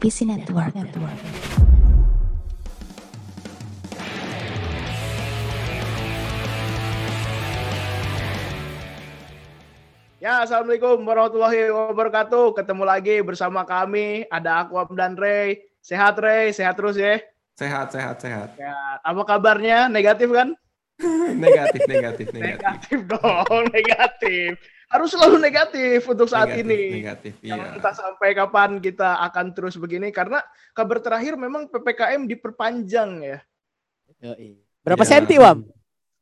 [0.00, 0.74] PC Network.
[10.24, 12.56] Ya, Assalamualaikum warahmatullahi wabarakatuh.
[12.56, 14.24] Ketemu lagi bersama kami.
[14.32, 15.60] Ada Aquam dan Ray.
[15.84, 16.48] Sehat, Ray?
[16.56, 17.20] Sehat terus ya?
[17.54, 18.56] Sehat, sehat, sehat.
[18.56, 18.72] Ya,
[19.04, 19.92] apa kabarnya?
[19.92, 20.56] Negatif kan?
[21.44, 22.58] negatif, negatif, negatif.
[22.64, 24.56] Negatif dong, negatif.
[24.94, 27.02] Harus selalu negatif untuk saat Negatif, ini.
[27.02, 27.74] Negatif, Jangan iya.
[27.74, 30.38] entah sampai kapan kita akan terus begini karena
[30.70, 33.38] kabar terakhir memang PPKM diperpanjang ya.
[34.22, 34.54] Yoi.
[34.86, 35.10] Berapa Ya.
[35.18, 35.66] senti, Wam?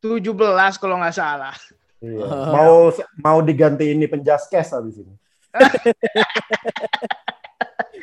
[0.00, 1.52] 17 kalau nggak salah.
[2.00, 2.24] Iya.
[2.24, 2.48] Oh.
[2.48, 2.74] Mau
[3.20, 5.14] mau diganti ini penjaskes habis ini.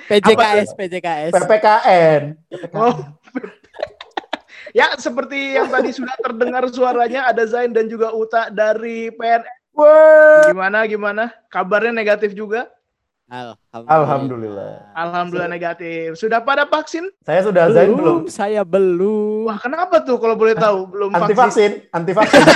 [0.09, 1.33] PJKS, PJKS.
[1.33, 2.21] PPKN.
[2.77, 2.95] Oh.
[4.79, 9.58] ya, seperti yang tadi sudah terdengar suaranya ada Zain dan juga Uta dari PNS.
[9.79, 10.51] Wah.
[10.51, 11.23] Gimana gimana?
[11.47, 12.67] Kabarnya negatif juga?
[13.29, 13.93] Alhamdulillah.
[13.93, 14.73] Alhamdulillah.
[14.97, 16.17] Alhamdulillah negatif.
[16.17, 17.07] Sudah pada vaksin?
[17.21, 18.25] Saya sudah Zain belum.
[18.27, 19.45] Saya belum.
[19.47, 21.37] Wah, kenapa tuh kalau boleh tahu belum Anti vaksin?
[21.37, 22.41] vaksin, anti vaksin.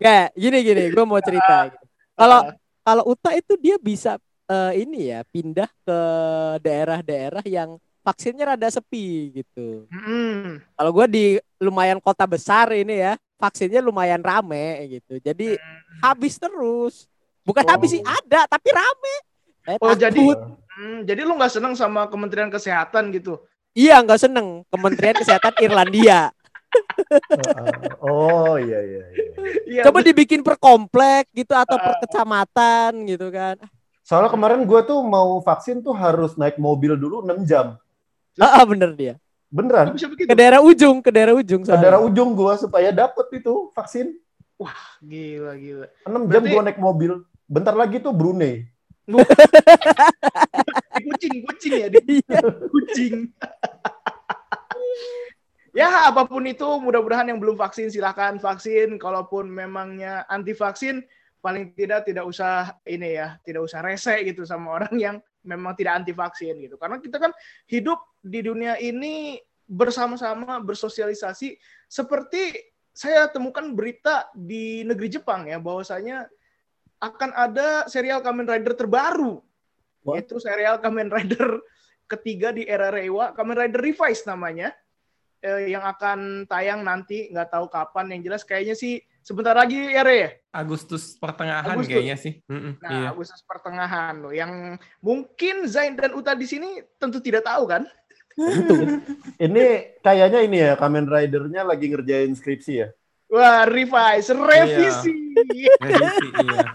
[0.00, 1.68] Gak, gini gini, gue mau cerita.
[1.68, 1.84] gitu.
[2.16, 2.40] Kalau
[2.80, 4.16] kalau Uta itu dia bisa
[4.48, 5.98] eh, ini ya pindah ke
[6.64, 9.84] daerah-daerah yang vaksinnya rada sepi gitu.
[9.92, 10.64] Hmm.
[10.72, 11.24] Kalau gue di
[11.60, 15.16] lumayan kota besar ini ya, vaksinnya lumayan rame gitu.
[15.18, 15.56] Jadi
[15.98, 17.08] habis terus.
[17.40, 17.72] Bukan Oh.
[17.72, 19.14] habis sih ada, tapi rame.
[19.64, 19.98] Saya Oh, takut.
[19.98, 20.24] jadi
[20.70, 23.36] Hmm, jadi lu nggak seneng sama Kementerian Kesehatan gitu?
[23.70, 26.32] iya nggak seneng Kementerian Kesehatan Irlandia.
[28.00, 29.24] oh iya iya iya.
[29.66, 29.82] Iya.
[29.84, 33.60] Coba dibikin per komplek gitu atau per kecamatan gitu kan.
[34.00, 37.76] Soalnya kemarin gue tuh mau vaksin tuh harus naik mobil dulu 6 jam.
[38.36, 39.14] Ah, ah, bener dia.
[39.50, 39.90] Beneran.
[39.92, 40.30] bisa begitu.
[40.30, 41.60] Ke daerah ujung, ke daerah ujung.
[41.62, 41.82] Ke soalnya.
[41.82, 44.14] daerah ujung gue supaya dapet itu vaksin.
[45.02, 45.86] Gila gila.
[46.06, 47.12] 6 jam Berarti- gue naik mobil.
[47.44, 48.62] Bentar lagi tuh Brunei.
[50.94, 52.38] Di kucing kucing ya, di Iya.
[52.68, 53.14] kucing.
[55.70, 58.98] ya apa pun itu mudah-mudahan yang belum vaksin silahkan vaksin.
[58.98, 61.02] Kalaupun memangnya anti vaksin
[61.40, 66.04] paling tidak tidak usah ini ya tidak usah rese gitu sama orang yang memang tidak
[66.04, 66.76] anti vaksin gitu.
[66.76, 67.32] Karena kita kan
[67.68, 69.40] hidup di dunia ini
[69.70, 71.56] bersama-sama bersosialisasi.
[71.86, 72.54] Seperti
[72.90, 76.26] saya temukan berita di negeri Jepang ya bahwasanya
[77.00, 79.40] akan ada serial Kamen Rider terbaru.
[80.04, 80.26] What?
[80.26, 81.62] itu serial Kamen Rider
[82.10, 83.32] ketiga di era Reiwa.
[83.32, 84.74] Kamen Rider Revised namanya.
[85.40, 88.12] Eh, yang akan tayang nanti nggak tahu kapan.
[88.12, 90.30] Yang jelas kayaknya sih sebentar lagi ya Re ya?
[90.50, 91.92] Agustus pertengahan Agustus.
[91.94, 92.42] kayaknya sih.
[92.50, 93.08] Mm-mm, Nah, iya.
[93.14, 94.34] Agustus pertengahan loh.
[94.34, 97.86] Yang mungkin Zain dan Uta di sini tentu tidak tahu kan?
[99.36, 99.64] Ini
[100.00, 102.88] kayaknya ini ya Kamen Rider-nya lagi ngerjain skripsi ya.
[103.30, 105.14] Wah, revise, revisi.
[105.78, 106.66] Revisi, iya.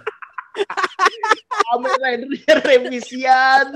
[1.67, 3.69] Kamen Rider revisian.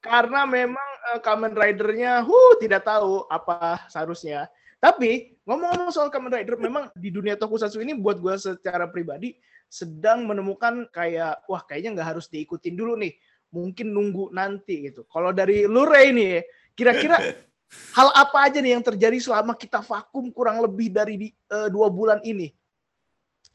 [0.00, 4.48] Karena memang eh, Kamen Rider-nya huh, tidak tahu apa seharusnya.
[4.80, 9.36] Tapi ngomong-ngomong soal Kamen Rider, memang di dunia tokusatsu ini buat gue secara pribadi
[9.68, 13.12] sedang menemukan kayak wah kayaknya nggak harus diikutin dulu nih.
[13.52, 15.04] Mungkin nunggu nanti gitu.
[15.04, 17.20] Kalau dari lu Ray nih, kira-kira
[17.98, 21.92] hal apa aja nih yang terjadi selama kita vakum kurang lebih dari di- eh, dua
[21.92, 22.48] bulan ini?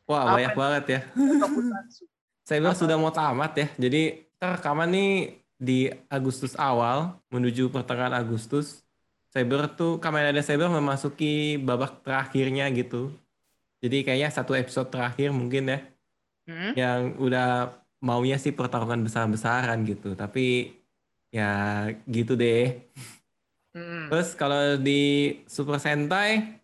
[0.05, 0.99] Wah, Apa banyak banget ya.
[2.45, 3.67] Saya bilang sudah mau tamat ya.
[3.81, 8.84] Jadi rekaman nih di Agustus awal menuju pertengahan Agustus.
[9.35, 13.11] Cyber tuh Kamen Rider Cyber memasuki babak terakhirnya gitu.
[13.83, 15.79] Jadi kayaknya satu episode terakhir mungkin ya.
[16.45, 16.77] Hmm?
[16.77, 17.73] yang udah
[18.05, 20.77] maunya sih pertarungan besar-besaran gitu tapi
[21.33, 22.85] ya gitu deh
[23.75, 24.07] Hmm.
[24.07, 26.61] terus kalau di Super Sentai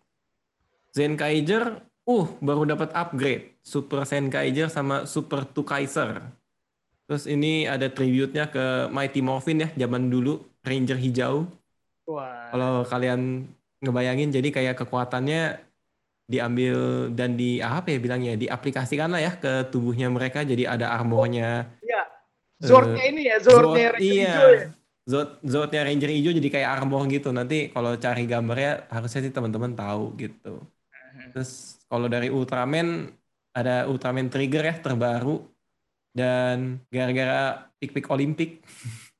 [0.96, 6.24] Zenkaiger uh baru dapat upgrade Super Zenkaiger sama Super Two Kaiser
[7.04, 11.44] terus ini ada tribute-nya ke Mighty Morphin ya zaman dulu Ranger hijau
[12.04, 12.50] Wah.
[12.50, 13.46] kalau kalian
[13.78, 15.58] ngebayangin jadi kayak kekuatannya
[16.24, 16.76] diambil
[17.10, 22.02] dan di apa ya bilangnya diaplikasikan lah ya ke tubuhnya mereka jadi ada armornya Iya.
[22.62, 24.30] Zordnya ini ya, Zordnya Zord- Ranger iya.
[24.30, 24.66] hijau ya.
[25.02, 29.74] Zord Zordnya Ranger hijau jadi kayak armor gitu nanti kalau cari gambarnya harusnya sih teman-teman
[29.74, 30.62] tahu gitu
[31.34, 31.50] terus
[31.86, 33.10] kalau dari Ultraman
[33.52, 35.42] ada Ultraman Trigger ya terbaru
[36.14, 38.62] dan gara-gara pik-pik Olimpik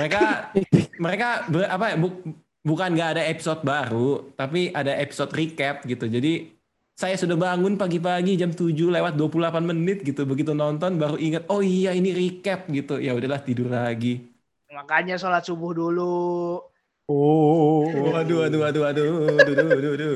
[0.00, 0.48] mereka
[0.96, 2.24] mereka ber- apa ya, bu-
[2.60, 6.48] bukan nggak ada episode baru tapi ada episode recap gitu jadi
[6.92, 11.60] saya sudah bangun pagi-pagi jam 7 lewat 28 menit gitu begitu nonton baru ingat oh
[11.60, 14.24] iya ini recap gitu ya udahlah tidur lagi
[14.70, 16.62] Makanya sholat subuh dulu.
[17.04, 17.82] Oh.
[18.06, 19.04] waduh waduh waduh waduh
[19.34, 20.14] waduh waduh waduh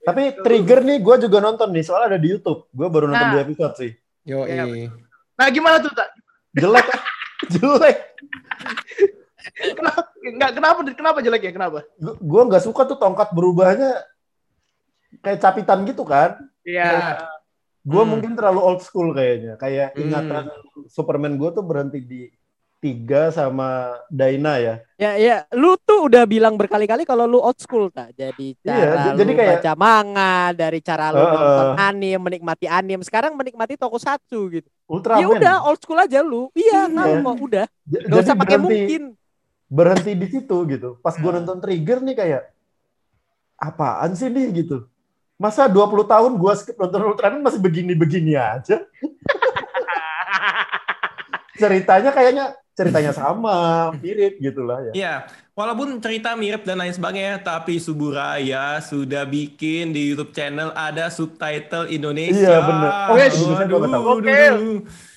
[0.00, 2.70] Tapi trigger nih gue juga nonton nih soalnya ada di YouTube.
[2.70, 3.32] Gue baru nonton Nah.
[3.34, 3.90] dua episode sih.
[4.22, 4.92] yo Iya,
[5.34, 6.14] Nah gimana tuh tak?
[6.54, 6.86] jelek
[7.54, 7.96] jelek
[9.50, 14.02] kenapa nggak kenapa kenapa jelek ya kenapa Gu- gua nggak suka tuh tongkat berubahnya
[15.18, 17.24] kayak capitan gitu kan Iya.
[17.80, 18.10] Gue Hmm.
[18.12, 19.56] mungkin terlalu old school kayaknya.
[19.56, 20.04] Kayak Hmm.
[20.04, 20.44] ingatan
[20.86, 22.28] Superman gue tuh berhenti di
[22.76, 24.84] tiga sama Daina ya.
[24.94, 28.12] Ya ya, lu tuh udah bilang berkali-kali kalau lu old school tak.
[28.12, 31.32] Jadi Iya, cara j- jadi lu kayak- baca manga, dari cara lu Heeh.
[31.32, 33.02] nonton anime, menikmati anime.
[33.02, 34.68] Sekarang menikmati tokusatsu gitu.
[34.84, 35.18] Ultraman.
[35.18, 36.52] Ya udah old school aja lu.
[36.52, 37.18] Iya, Iya.
[37.18, 37.66] kok udah.
[37.82, 39.02] J- Gak usah pakai mungkin.
[39.68, 40.96] Berhenti di situ gitu.
[40.98, 41.44] Pas gue Hmm.
[41.44, 42.42] nonton Trigger nih kayak
[43.54, 44.88] apaan sih nih gitu.
[45.38, 48.82] Masa 20 tahun gue skip nonton Ultraman masih begini-begini aja.
[51.58, 52.44] Ceritanya kayaknya
[52.78, 54.92] ceritanya sama, mirip gitu lah ya.
[54.94, 55.14] Iya,
[55.50, 61.90] walaupun cerita mirip dan lain sebagainya, tapi Suburaya sudah bikin di YouTube channel ada subtitle
[61.90, 62.62] Indonesia.
[62.62, 62.62] Iya.
[62.62, 63.66] Indonesia.
[63.66, 63.82] Aduh,
[64.14, 64.42] Oke.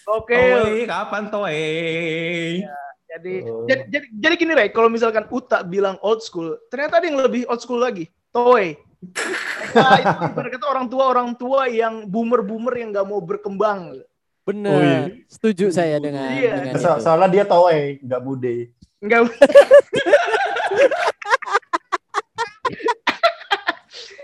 [0.10, 0.42] Oke.
[0.42, 2.66] Toei, kapan Toei?
[3.12, 3.68] Jadi, Oh.
[3.68, 7.44] jadi jadi jadi gini Ray, kalau misalkan Uta bilang old school, ternyata ada yang lebih
[7.46, 8.08] old school lagi.
[8.32, 8.80] Toei.
[9.72, 14.04] Nah, itu ibarat orang tua orang tua yang boomer boomer yang nggak mau berkembang.
[14.44, 14.72] Bener.
[14.72, 15.02] Oh, iya.
[15.26, 16.52] Setuju saya dengan, Iya.
[16.60, 17.04] dengan So- itu.
[17.04, 18.56] soalnya dia Toei, nggak bude.
[19.00, 19.20] Nggak.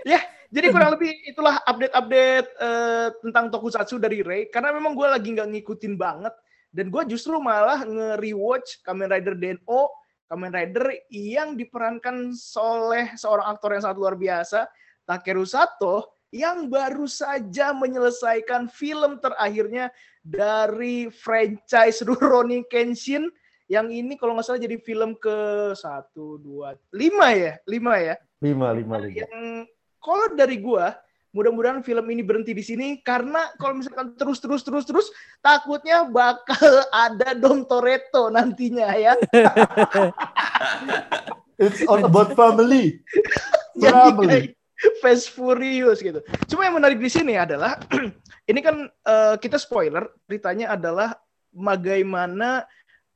[0.06, 4.46] ya, jadi kurang lebih itulah update-update eh, tentang Tokusatsu dari Ray.
[4.48, 6.34] Karena memang gue lagi nggak ngikutin banget.
[6.68, 9.88] Dan gue justru malah nge-rewatch Kamen Rider Den-O,
[10.28, 14.68] Kamen Rider yang diperankan oleh seorang aktor yang sangat luar biasa,
[15.08, 19.88] Takeru Sato, yang baru saja menyelesaikan film terakhirnya
[20.20, 23.32] dari franchise Rurouni Kenshin
[23.68, 25.36] yang ini kalau nggak salah jadi film ke
[25.76, 29.12] satu dua lima ya lima ya Lima, lima, lima.
[29.24, 29.68] yang
[30.00, 30.96] kalau dari gua
[31.38, 35.06] mudah-mudahan film ini berhenti di sini karena kalau misalkan terus terus terus terus
[35.38, 39.14] takutnya bakal ada Dom Toretto nantinya ya
[41.58, 43.02] It's all about family.
[43.82, 44.54] Family.
[45.02, 46.22] Fast Furious gitu.
[46.46, 47.82] Cuma yang menarik di sini adalah
[48.50, 51.18] ini kan eh, kita spoiler ceritanya adalah
[51.50, 52.62] bagaimana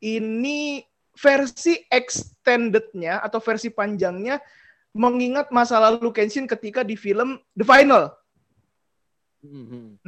[0.03, 0.83] ini
[1.15, 4.43] versi extendednya atau versi panjangnya
[4.93, 8.13] mengingat masa lalu Kenshin ketika di film The Final.
[9.43, 9.99] Mhm.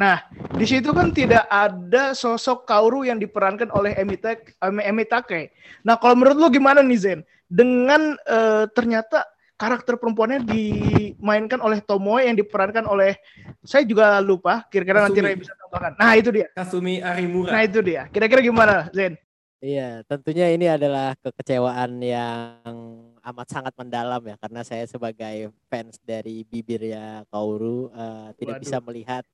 [0.55, 5.51] Di situ kan tidak ada sosok Kaoru yang diperankan oleh Emitake, Emitake.
[5.83, 7.21] Nah, kalau menurut lu gimana nih Zen?
[7.51, 9.27] Dengan eh, ternyata
[9.59, 13.19] karakter perempuannya dimainkan oleh Tomoe yang diperankan oleh
[13.67, 15.19] saya juga lupa, kira-kira nanti.
[15.19, 15.99] Ray bisa tambahkan.
[15.99, 16.47] Nah, itu dia.
[16.55, 17.51] Kasumi Arimura.
[17.51, 18.07] Nah, itu dia.
[18.15, 19.19] Kira-kira gimana, Zen?
[19.65, 22.77] Iya, tentunya ini adalah kekecewaan yang
[23.17, 29.25] amat sangat mendalam ya karena saya sebagai fans dari bibirnya Kaoru eh, tidak bisa melihat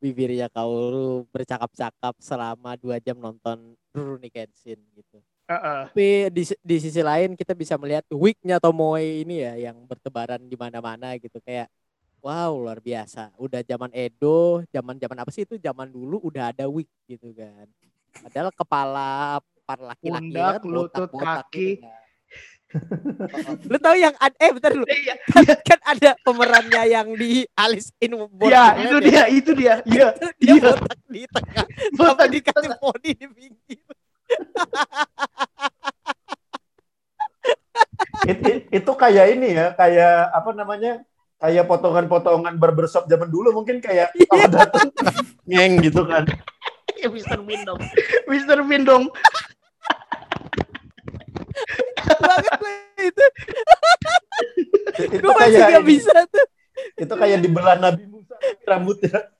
[0.00, 5.20] bibirnya Kaoru bercakap-cakap selama dua jam nonton Rurouni Kenshin gitu.
[5.52, 5.82] Heeh.
[5.92, 10.56] Tapi di, di sisi lain kita bisa melihat wignya Tomoe ini ya yang bertebaran di
[10.56, 11.68] mana-mana gitu kayak
[12.24, 13.36] wow luar biasa.
[13.36, 17.68] Udah zaman Edo, zaman-zaman apa sih itu zaman dulu udah ada wig gitu kan.
[18.24, 21.68] Padahal kepala para laki-laki Pundak, kan lutut, kaki.
[21.74, 22.02] gitu kan.
[23.70, 27.94] lu tahu yang ad- eh bentar dulu Iya, kan, kan ada pemerannya yang di Alice
[27.96, 29.00] in iya, Borderland itu ya.
[29.00, 29.74] dia, itu dia.
[29.84, 30.62] Iya, dia iya.
[30.66, 32.78] botak di tengah sama Botak di dikasih tengah.
[32.78, 33.78] poni di pinggir
[38.24, 41.04] It- it- itu kayak ini ya, kayak apa namanya?
[41.36, 44.26] Kayak potongan-potongan barbershop zaman dulu mungkin kayak Iya.
[44.26, 44.88] kalau datang
[45.44, 46.24] ngeng gitu kan.
[46.96, 47.38] Ya, Mr.
[47.38, 47.80] Bean dong.
[48.26, 48.58] Mr.
[48.64, 49.12] Bean dong.
[52.04, 52.76] banget lah
[53.14, 53.24] itu
[55.18, 56.46] Itu gue masih kayak gak ini, bisa tuh
[56.98, 58.34] itu kayak dibelah Nabi Musa
[58.66, 59.14] rambutnya.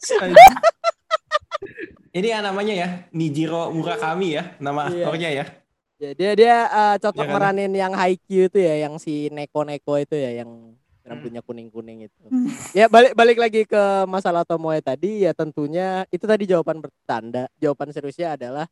[2.14, 5.02] Ini ya namanya ya, Nijiro Murakami ya, nama Iya.
[5.02, 5.45] aktornya ya.
[5.99, 7.35] ya, dia dia eh, cocok Iya kan?
[7.35, 12.09] meranin yang Haikyuu itu ya yang si Neko Neko itu ya yang rambutnya kuning kuning
[12.09, 12.16] itu
[12.73, 17.93] ya balik balik lagi ke masalah Tomoe tadi ya tentunya itu tadi jawaban bertanda jawaban
[17.93, 18.64] seriusnya adalah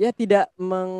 [0.00, 0.92] ya tidak meng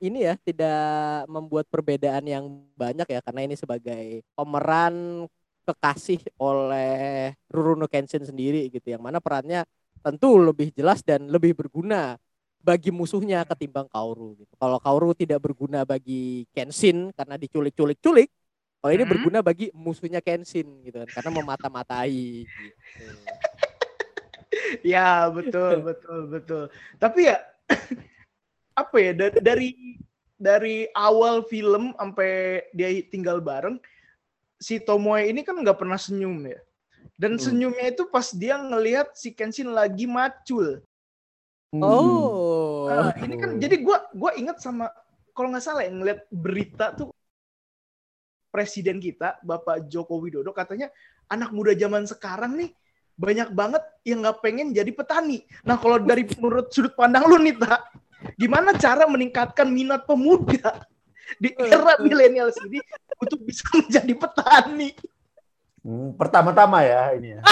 [0.00, 2.48] ini ya tidak membuat perbedaan yang
[2.80, 5.28] banyak ya karena ini sebagai pemeran
[5.68, 9.68] kekasih oleh Rurouni Kenshin sendiri gitu yang mana perannya
[10.00, 12.16] tentu lebih jelas dan lebih berguna
[12.64, 14.52] bagi musuhnya ketimbang Kaoru gitu.
[14.56, 18.32] Kalau Kaoru tidak berguna bagi Kenshin karena diculik-culik-culik,
[18.80, 19.12] kalau ini Hmm.
[19.12, 22.64] berguna bagi musuhnya Kenshin gitu kan karena memata-matai gitu.
[24.84, 26.64] Ya, betul, betul, betul.
[26.96, 27.36] Tapi ya
[28.78, 29.98] apa ya da- dari
[30.38, 33.82] dari awal film sampai dia tinggal bareng
[34.62, 36.58] si Tomoe ini kan nggak pernah senyum ya.
[37.18, 37.42] Dan Hmm.
[37.42, 40.78] senyumnya itu pas dia ngelihat si Kenshin lagi macul.
[41.74, 41.82] Hmm.
[41.82, 42.86] Oh.
[42.86, 44.88] Ah, ini kan jadi gua gua inget sama
[45.34, 47.10] kalau nggak salah ya ngeliat berita tuh
[48.48, 50.88] presiden kita Bapak Joko Widodo katanya
[51.28, 52.70] anak muda zaman sekarang nih
[53.18, 55.42] banyak banget yang nggak pengen jadi petani.
[55.66, 57.82] Nah kalau dari menurut sudut pandang lu nih tak,
[58.38, 60.86] gimana cara meningkatkan minat pemuda
[61.42, 62.78] di era milenial ini
[63.18, 64.94] untuk bisa menjadi petani?
[65.82, 67.42] Hmm, pertama-tama ya ini ya.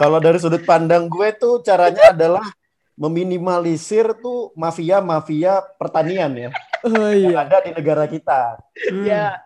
[0.00, 2.42] Kalau dari sudut pandang gue tuh caranya adalah
[2.96, 6.50] meminimalisir tuh mafia-mafia pertanian ya
[6.82, 7.46] Oh yang iya.
[7.46, 8.58] ada di negara kita.
[8.90, 9.06] Hmm.
[9.06, 9.38] Ya,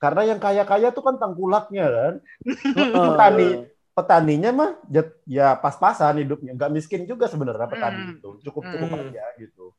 [0.00, 2.14] Karena yang kaya-kaya tuh kan tengkulaknya kan.
[2.48, 2.92] Heeh.
[3.12, 3.48] Petani
[3.96, 8.12] petaninya mah ya, ya pas-pasan hidupnya, nggak miskin juga sebenarnya petani Hmm.
[8.20, 9.00] itu, cukup-cukup Hmm.
[9.08, 9.72] aja gitu.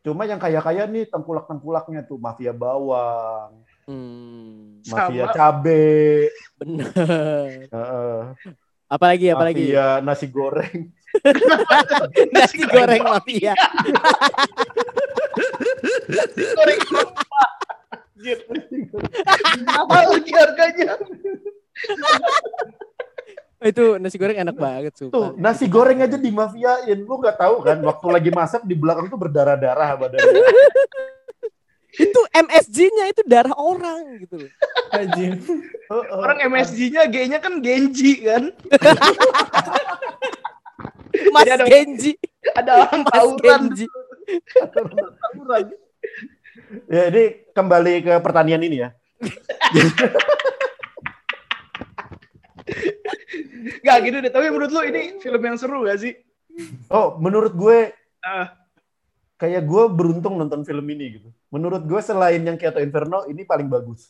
[0.00, 5.36] Cuma yang kaya-kaya nih tengkulak-tengkulaknya tuh mafia bawang, Hmm, mafia Sama.
[5.36, 6.88] cabe, bener.
[7.68, 8.20] heeh,
[8.88, 9.60] Apalagi apalagi?
[9.68, 10.88] mafia nasi goreng.
[12.34, 13.52] Nasi goreng mafia.
[16.56, 17.42] goreng apa?
[17.92, 18.38] Anjir.
[19.68, 20.96] Mahal lagi harganya.
[23.64, 25.32] Itu nasi goreng enak banget Tuh sumpah.
[25.34, 27.80] nasi goreng aja dimafiain, lu nggak tahu kan?
[27.80, 30.30] Waktu lagi masak di belakang tuh berdarah-darah badannya.
[31.94, 34.50] Itu MSG-nya itu darah orang gitu loh.
[36.12, 38.50] Orang MSG-nya G-nya kan Genji kan.
[41.30, 42.18] Mas ada- Genji,
[42.50, 43.60] Ada orang Mas tawuran.
[43.70, 43.86] Genji.
[45.22, 45.62] tawuran.
[46.90, 47.22] Ya, ini
[47.54, 48.90] kembali ke pertanian ini ya.
[53.80, 54.32] Gak gitu deh.
[54.32, 56.14] Tapi menurut lu ini film yang seru gak sih?
[56.88, 57.92] Oh, menurut gue
[58.24, 58.56] Ah.
[59.36, 61.28] kayak gue beruntung nonton film ini gitu.
[61.52, 64.08] Menurut gue selain yang Kyoto Inferno ini paling bagus.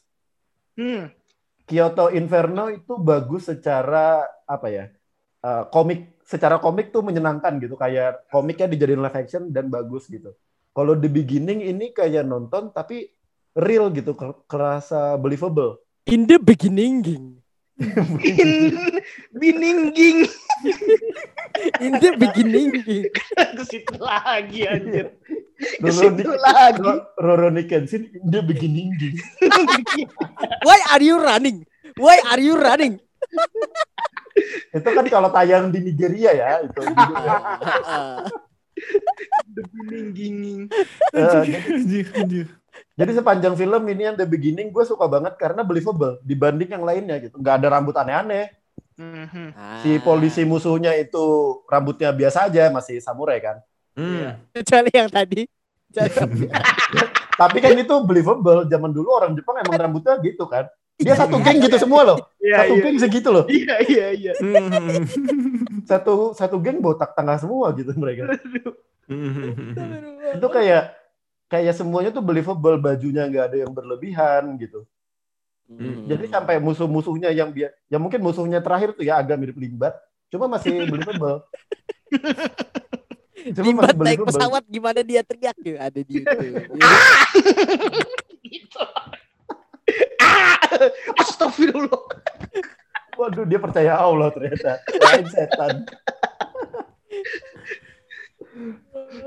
[0.78, 1.10] Hmm.
[1.64, 4.84] Kyoto Inferno itu bagus secara apa ya?
[5.44, 10.32] eh, komik secara komik tuh menyenangkan gitu kayak komiknya dijadiin live action dan bagus gitu.
[10.72, 13.12] Kalau The Beginning ini kayak nonton tapi
[13.52, 15.78] real gitu, ker- kerasa believable.
[16.08, 17.04] In the beginning.
[18.22, 18.50] In
[19.34, 20.30] biningging
[21.82, 22.70] In the beginning.
[23.34, 25.10] ke situ lagi anjir.
[25.82, 26.78] Ke situ lagi.
[26.78, 28.94] Ro- Rurouni Kenshin in The Beginning.
[30.66, 31.66] Why are you running?
[31.98, 33.02] Why are you running?
[34.74, 36.80] itu kan kalau tayang di Nigeria ya itu.
[39.54, 40.66] The biningging.
[41.14, 42.46] Eh, anjir.
[42.94, 47.18] Jadi sepanjang film ini yang The Beginning gue suka banget karena believable dibanding yang lainnya
[47.18, 47.42] gitu.
[47.42, 48.54] Nggak ada rambut aneh-aneh.
[48.94, 49.50] Mhm.
[49.82, 53.58] Si polisi musuhnya itu rambutnya biasa aja, masih samurai kan.
[53.94, 54.42] Hmm.
[54.50, 55.46] kecuali yang tadi.
[57.40, 58.66] Tapi kan itu believable.
[58.66, 60.66] Zaman dulu orang Jepang emang rambutnya gitu kan.
[60.94, 62.18] Dia satu geng gitu semua loh.
[62.38, 62.82] Iya Satu iya.
[62.86, 63.44] geng segitu loh.
[63.50, 64.32] Iya iya iya.
[64.38, 65.02] Hmm.
[65.90, 68.30] Satu satu geng botak tengah semua gitu mereka.
[69.10, 69.74] Hmm.
[70.38, 71.03] Itu kayak
[71.48, 72.76] kayak semuanya tuh believable.
[72.80, 74.84] Bajunya nggak ada yang berlebihan gitu.
[75.64, 76.04] Hmm.
[76.04, 79.96] Jadi sampai musuh-musuhnya yang biar, ya mungkin musuhnya terakhir tuh ya agak mirip limbat,
[80.28, 81.40] cuma masih believable.
[83.52, 86.24] Cuma Limbat masih naik pesawat gimana dia teriak gitu ada di itu.
[88.44, 88.84] Gitu.
[90.16, 90.56] Ah!
[91.20, 92.02] Astagfirullah.
[93.20, 94.80] Waduh, dia percaya Allah ternyata.
[94.88, 95.74] Lain setan.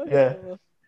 [0.08, 0.40] Ya.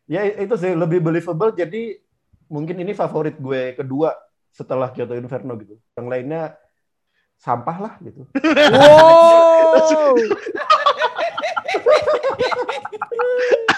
[0.10, 1.54] Ya itu sih lebih believable.
[1.54, 2.02] Jadi
[2.50, 4.18] mungkin ini favorit gue kedua
[4.50, 5.78] setelah Kyoto Inferno gitu.
[5.94, 6.58] Yang lainnya
[7.38, 8.26] sampah lah gitu.
[8.74, 10.18] Wow.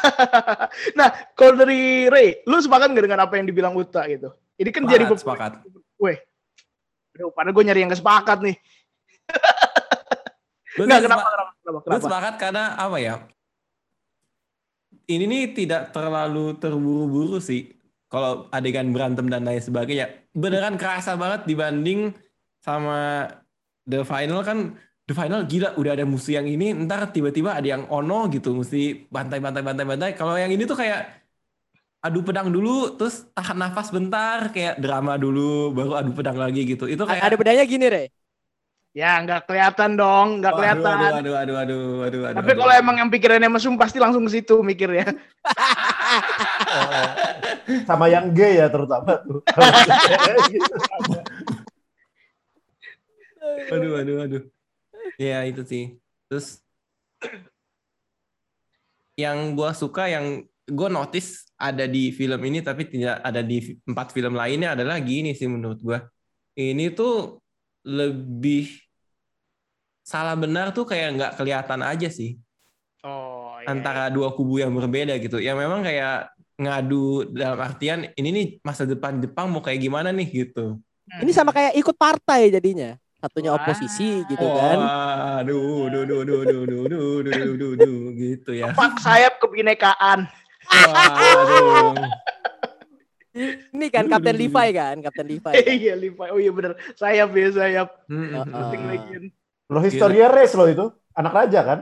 [0.97, 4.33] nah, kalau dari Ray, lu sepakat nggak dengan apa yang dibilang Uta gitu?
[4.57, 5.51] Ini kan jadi Sepakat, sepakat.
[6.01, 6.17] Weh,
[7.17, 8.55] aduh, padahal gue nyari yang gak sepakat nih.
[10.79, 12.05] Lu Nggak, kenapa, sepa- kenapa, kenapa, Lu kenapa?
[12.07, 13.15] sepakat karena apa ya?
[15.15, 17.61] Ini nih tidak terlalu terburu-buru sih.
[18.11, 22.11] Kalau adegan berantem dan lain sebagainya, beneran kerasa banget dibanding
[22.59, 23.27] sama
[23.87, 24.75] the final kan
[25.07, 29.09] the final gila udah ada musuh yang ini ntar tiba-tiba ada yang ono gitu mesti
[29.09, 30.99] bantai bantai bantai bantai kalau yang ini tuh kayak
[32.01, 36.89] adu pedang dulu terus tahan nafas bentar kayak drama dulu baru adu pedang lagi gitu
[36.89, 38.03] itu kayak Ada bedanya gini, Re.
[38.91, 40.95] Ya, nggak kelihatan dong, nggak kelihatan.
[40.99, 44.35] aduh aduh aduh aduh aduh aduh Tapi kalau emang yang pikirannya mesum pasti langsung ke
[44.35, 45.15] situ mikirnya.
[47.87, 49.39] Sama yang gay ya terutama tuh.
[53.71, 54.43] Aduh, aduh, aduh.
[55.15, 55.95] Ya itu sih.
[56.27, 56.59] Terus
[59.15, 64.15] yang gua suka yang gue notice ada di film ini tapi tidak ada di empat
[64.15, 66.03] film lainnya adalah gini sih menurut gua.
[66.59, 67.39] Ini tuh
[67.81, 68.69] lebih
[70.01, 72.37] salah benar tuh kayak nggak kelihatan aja sih.
[73.01, 73.69] Oh iya.
[73.69, 75.37] antara dua kubu yang berbeda gitu.
[75.41, 80.29] Ya memang kayak ngadu dalam artian ini nih masa depan Jepang mau kayak gimana nih
[80.29, 80.77] gitu.
[81.09, 82.97] Ini sama kayak ikut partai jadinya.
[83.21, 83.61] Satunya Wah.
[83.61, 84.77] oposisi gitu kan.
[84.81, 88.73] Waduh, duh, duh, duh, duh, duh, duh, duh, duh, duh, duh, gitu ya.
[88.73, 90.25] Pak sayap kebinekaan.
[90.69, 91.93] Waduh.
[93.31, 95.53] Ini kan Kapten Levi kan, Kapten Levi.
[95.55, 96.19] Iya, Levi.
[96.27, 96.75] Oh iya bener.
[96.99, 97.89] Sayap ya, sayap.
[98.11, 98.43] Hmm.
[99.71, 100.91] Lo historia race lo itu.
[101.15, 101.79] Anak raja kan?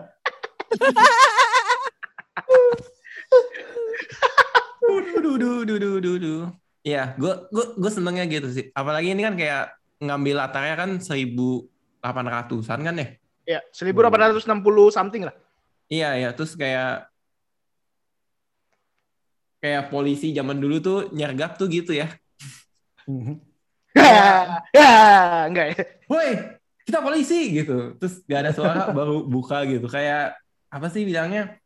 [5.20, 6.44] Duh, duh, duh, duh, duh, duh.
[6.82, 8.74] Iya, gue gue gue senengnya gitu sih.
[8.74, 13.08] Apalagi ini kan kayak ngambil latarnya kan 1800-an kan ya?
[13.46, 14.46] Ya, 1860
[14.89, 15.36] something lah.
[15.89, 16.29] Iya, ya.
[16.34, 17.08] Terus kayak
[19.59, 22.07] kayak polisi zaman dulu tuh nyergap tuh gitu ya.
[23.95, 24.91] Ya, ya,
[25.49, 25.83] enggak ya.
[26.09, 26.29] Woi,
[26.87, 27.99] kita polisi gitu.
[27.99, 29.85] Terus gak ada suara baru buka gitu.
[29.85, 30.39] Kayak
[30.71, 31.59] apa sih bilangnya?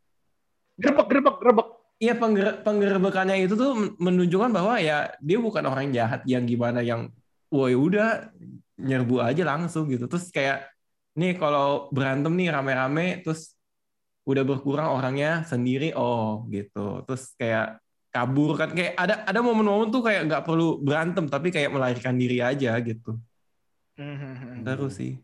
[0.75, 1.67] Grebek, grebek, grebek.
[2.01, 6.83] Iya pengger penggerebekannya itu tuh men- menunjukkan bahwa ya dia bukan orang jahat yang gimana
[6.83, 7.07] yang
[7.47, 8.27] woi udah
[8.75, 10.09] nyerbu aja langsung gitu.
[10.11, 10.67] Terus kayak
[11.15, 13.55] nih kalau berantem nih rame-rame terus
[14.27, 17.05] udah berkurang orangnya sendiri oh gitu.
[17.07, 17.82] Terus kayak
[18.13, 22.45] kabur kan kayak ada ada momen-momen tuh kayak nggak perlu berantem tapi kayak melarikan diri
[22.45, 23.17] aja gitu.
[24.61, 25.17] Terus sih.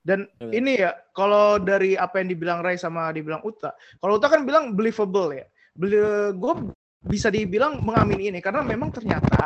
[0.00, 0.56] Dan Betul.
[0.56, 4.72] ini ya, kalau dari apa yang dibilang Ray sama dibilang Uta, kalau Uta kan bilang
[4.72, 5.44] believable ya.
[6.32, 6.54] Gue
[7.04, 9.44] bisa dibilang mengamini ini karena memang ternyata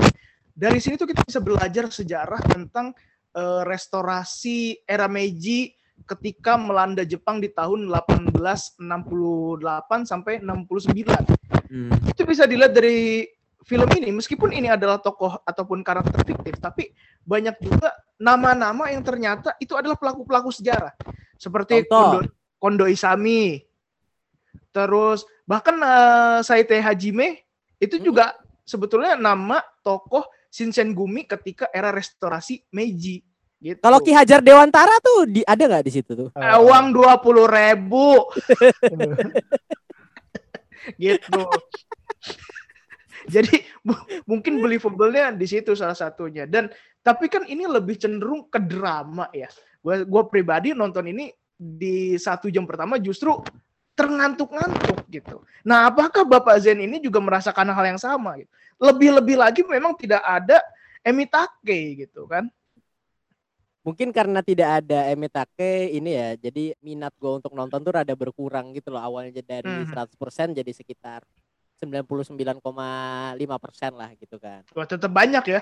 [0.55, 2.95] dari sini tuh kita bisa belajar sejarah tentang
[3.35, 5.75] eh, restorasi era Meiji
[6.07, 8.79] ketika melanda Jepang di tahun 1868
[10.11, 11.91] sampai 69 Hmm.
[12.07, 13.27] itu bisa dilihat dari
[13.67, 16.95] film ini meskipun ini adalah tokoh ataupun karakter fiktif tapi
[17.27, 20.95] banyak juga nama-nama yang ternyata itu adalah pelaku-pelaku sejarah
[21.35, 21.83] seperti.
[21.91, 22.31] Kondo,
[22.63, 23.59] Kondo Isami
[24.71, 27.43] terus bahkan eh, Saite Hajime
[27.83, 28.07] itu Hmm.
[28.07, 33.19] juga sebetulnya nama tokoh Shinsengumi Gumi ketika era restorasi Meiji
[33.59, 33.83] gitu.
[33.83, 36.29] Kalau Ki Hajar Dewantara tuh di, ada nggak di situ tuh?
[36.39, 38.31] Eh, uang dua puluh ribu
[40.97, 41.43] gitu.
[43.25, 43.65] Jadi
[44.29, 46.45] mungkin believable-nya di situ salah satunya.
[46.45, 46.69] Dan
[47.01, 49.49] tapi kan ini lebih cenderung ke drama ya.
[49.81, 53.41] Gua gua pribadi nonton ini di satu jam pertama justru
[53.95, 55.47] terngantuk-ngantuk gitu.
[55.63, 58.51] Nah, apakah Bapak Zen ini juga merasakan hal yang sama gitu?
[58.83, 60.59] Lebih-lebih lagi memang tidak ada
[61.07, 62.51] emitake gitu kan.
[63.85, 68.73] Mungkin karena tidak ada Emitake ini ya, jadi minat gue untuk nonton tuh rada berkurang
[68.73, 69.05] gitu loh.
[69.05, 69.93] Awalnya dari Mhm.
[69.93, 71.21] 100% jadi sekitar
[71.77, 74.65] 99,5 persen lah gitu kan.
[74.73, 75.61] Wah, tetap banyak ya.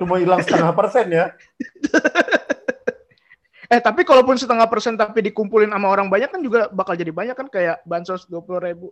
[0.00, 1.36] Cuma hilang setengah persen ya.
[3.70, 7.38] Eh tapi kalaupun setengah persen tapi dikumpulin sama orang banyak kan juga bakal jadi banyak
[7.38, 8.90] kan kayak bansos dua puluh ribu.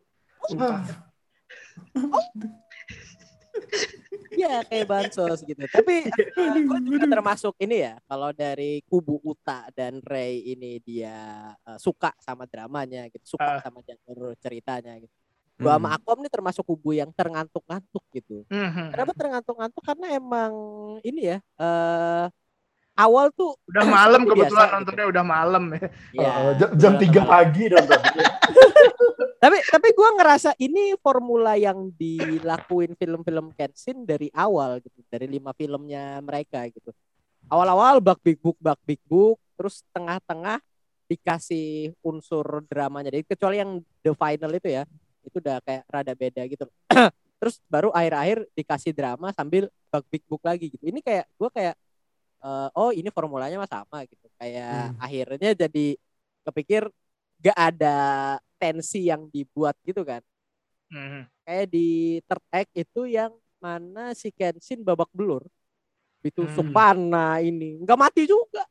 [4.38, 5.62] Iya kayak bansos gitu.
[5.66, 6.06] Tapi
[6.38, 11.16] gue juga termasuk ini ya, kalau dari kubu Uta dan Ray ini dia
[11.58, 13.60] eh, suka sama dramanya gitu, suka Ah.
[13.60, 15.10] sama jalur ceritanya gitu.
[15.58, 15.82] Gua Hmm.
[15.82, 18.46] sama Akom nih termasuk kubu yang terngantuk-ngantuk gitu.
[18.46, 18.94] Mhm.
[18.94, 19.82] Kenapa terngantuk-ngantuk?
[19.82, 20.52] Karena emang
[21.02, 22.26] ini ya eh
[22.98, 25.86] awal tuh Udah malam kebetulan biasa nontonnya udah malam ya.
[26.12, 27.26] ya, Oh, jam, jam udah 3 malam.
[27.30, 28.00] pagi nonton.
[29.42, 35.54] tapi tapi gue ngerasa ini formula yang dilakuin film-film Kenshin dari awal gitu dari lima
[35.54, 36.90] filmnya mereka gitu
[37.46, 40.58] awal-awal bak big book bak big book terus tengah-tengah
[41.06, 44.82] dikasih unsur dramanya jadi kecuali yang the final itu ya
[45.22, 46.66] itu udah kayak rada beda gitu
[47.38, 51.78] terus baru akhir-akhir dikasih drama sambil bak big book lagi gitu ini kayak gue kayak
[52.44, 55.02] eh, oh ini formulanya mah sama gitu kayak Hmm.
[55.04, 55.86] akhirnya jadi
[56.46, 56.82] kepikir
[57.44, 57.88] gak ada
[58.58, 60.22] tensi yang dibuat gitu kan
[60.90, 61.28] Mhm.
[61.46, 65.42] kayak di third act itu yang mana si Kenshin babak belur
[66.22, 66.74] ditusuk Hmm.
[66.74, 68.62] panah ini nggak mati juga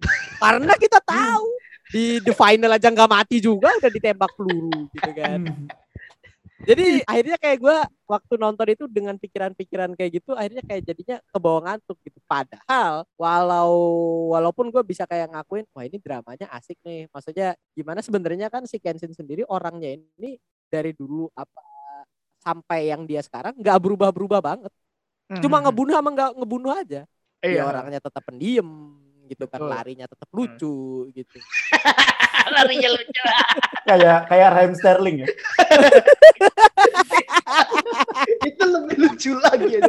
[0.42, 1.46] karena kita tahu
[1.90, 5.70] di the final aja nggak mati juga udah ditembak peluru gitu kan Hmm.
[6.64, 11.58] Jadi akhirnya kayak gue waktu nonton itu dengan pikiran-pikiran kayak gitu akhirnya kayak jadinya kebawa
[11.68, 12.18] ngantuk gitu.
[12.24, 13.72] Padahal walau
[14.32, 17.10] walaupun gue bisa kayak ngakuin wah ini dramanya asik nih.
[17.12, 20.40] Maksudnya gimana sebenarnya kan si Kenshin sendiri orangnya ini
[20.70, 21.60] dari dulu apa
[22.40, 24.72] sampai yang dia sekarang nggak berubah-berubah banget.
[25.42, 25.64] Cuma Mhm.
[25.68, 27.02] ngebunuh sama nggak ngebunuh aja.
[27.44, 27.62] Iya.
[27.62, 28.66] dia orangnya tetap pendiam
[29.26, 30.76] gitu kan larinya tetap lucu
[31.10, 31.36] gitu
[32.46, 33.22] Larinya lucu.
[33.82, 35.28] kayak kayak Raheem Sterling ya.
[38.44, 39.66] Itu lebih lucu lagi.
[39.72, 39.80] ya.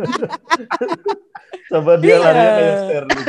[1.69, 2.23] Coba dia Iya.
[2.23, 3.21] lari kayak Sterling.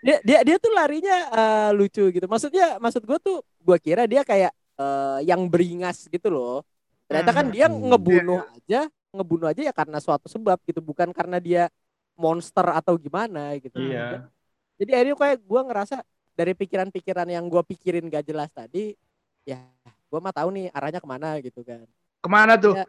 [0.00, 4.20] dia dia dia tuh larinya eh, lucu gitu maksudnya maksud gue tuh gue kira dia
[4.20, 6.60] kayak uh, yang beringas gitu loh.
[7.04, 7.52] Ternyata kan Hmm.
[7.52, 7.88] dia Hmm.
[7.88, 8.80] ngebunuh aja,
[9.10, 11.68] ngebunuh aja ya karena suatu sebab gitu, bukan karena dia
[12.16, 13.76] monster atau gimana gitu.
[13.76, 14.28] Iya.
[14.74, 15.96] Jadi akhirnya kayak gue ngerasa
[16.34, 18.98] dari pikiran-pikiran yang gue pikirin gak jelas tadi,
[19.46, 21.86] ya gue mah tahu nih arahnya ke mana gitu kan.
[22.18, 22.74] Ke mana tuh?
[22.74, 22.86] Ya.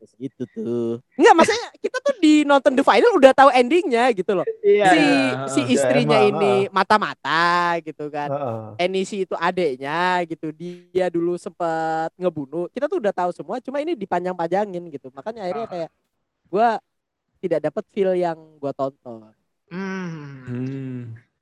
[0.00, 0.88] Terus gitu tuh.
[1.20, 4.48] Enggak, maksudnya kita tuh di nonton The Final udah tahu endingnya gitu loh.
[4.64, 4.88] Iya.
[4.88, 5.44] si iya.
[5.44, 8.32] si Ya, istrinya emang, ini mata-mata gitu kan.
[8.32, 8.88] Heeh.
[8.88, 10.48] Enisi itu adeknya gitu.
[10.56, 12.72] Dia dulu sempat ngebunuh.
[12.72, 15.12] Kita tuh udah tahu semua, cuma ini dipanjang-panjangin gitu.
[15.12, 15.90] Makanya akhirnya kayak
[16.48, 16.80] gua
[17.44, 19.36] tidak dapat feel yang gua tonton.
[19.70, 20.44] Hmm.
[20.46, 21.00] Hmm.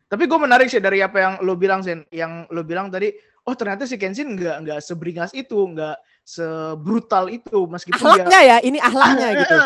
[0.08, 3.12] Tapi gue menarik sih dari apa yang lo bilang Sen, yang lo bilang tadi,
[3.44, 8.56] oh ternyata si Kenshin nggak nggak seberingas itu, nggak sebrutal itu, meskipun dia Ahlaknya ya,
[8.64, 9.56] ini ahlaknya gitu.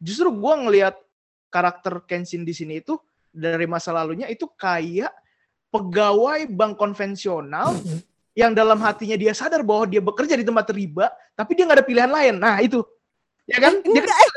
[0.00, 0.94] Justru gue ngelihat
[1.52, 2.96] karakter Kenshin di sini itu
[3.28, 5.12] dari masa lalunya itu kayak
[5.68, 7.76] pegawai bank konvensional
[8.32, 11.86] yang dalam hatinya dia sadar bahwa dia bekerja di tempat riba, tapi dia nggak ada
[11.86, 12.34] pilihan lain.
[12.40, 12.80] Nah itu,
[13.44, 13.84] ya kan?
[13.84, 14.30] Dia- Enggak, eh.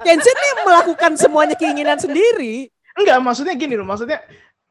[0.00, 2.72] Kenshin nih melakukan semuanya keinginan sendiri.
[2.98, 4.18] Enggak, maksudnya gini loh, maksudnya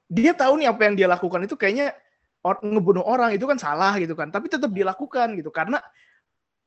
[0.10, 1.94] dia tahu nih apa yang dia lakukan itu kayaknya
[2.42, 5.80] or- ngebunuh orang itu kan salah gitu kan, tapi tetap dilakukan gitu karena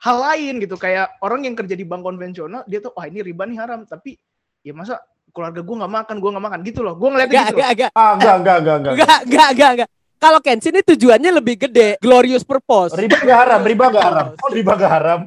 [0.03, 3.45] hal lain gitu kayak orang yang kerja di bank konvensional dia tuh wah ini riba
[3.47, 4.17] nih haram, tapi
[4.63, 7.57] ya masa keluarga gue nggak makan, gue nggak makan gitu loh, gue ngeliatnya Enggak, gitu.
[7.57, 7.63] loh.
[7.63, 7.91] enggak, enggak.
[7.97, 8.93] Ah, enggak, enggak, enggak, enggak.
[8.93, 9.91] Enggak, enggak, enggak, enggak.
[10.23, 12.95] Kalau Kenshin ini tujuannya lebih gede, glorious purpose.
[12.95, 14.27] Riba enggak haram, riba enggak haram.
[14.39, 15.21] Oh, riba enggak haram.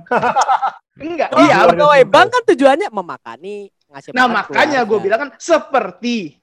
[0.95, 1.67] Enggak, Kalau iya.
[1.67, 6.36] pegawai bank kan tujuannya memakani, ngasih Nah makan makanya gue bilang kan seperti,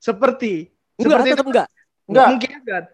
[0.00, 1.68] seperti, enggak, seperti tetap enggak.
[2.08, 2.26] Enggak.
[2.32, 2.84] mungkin kan.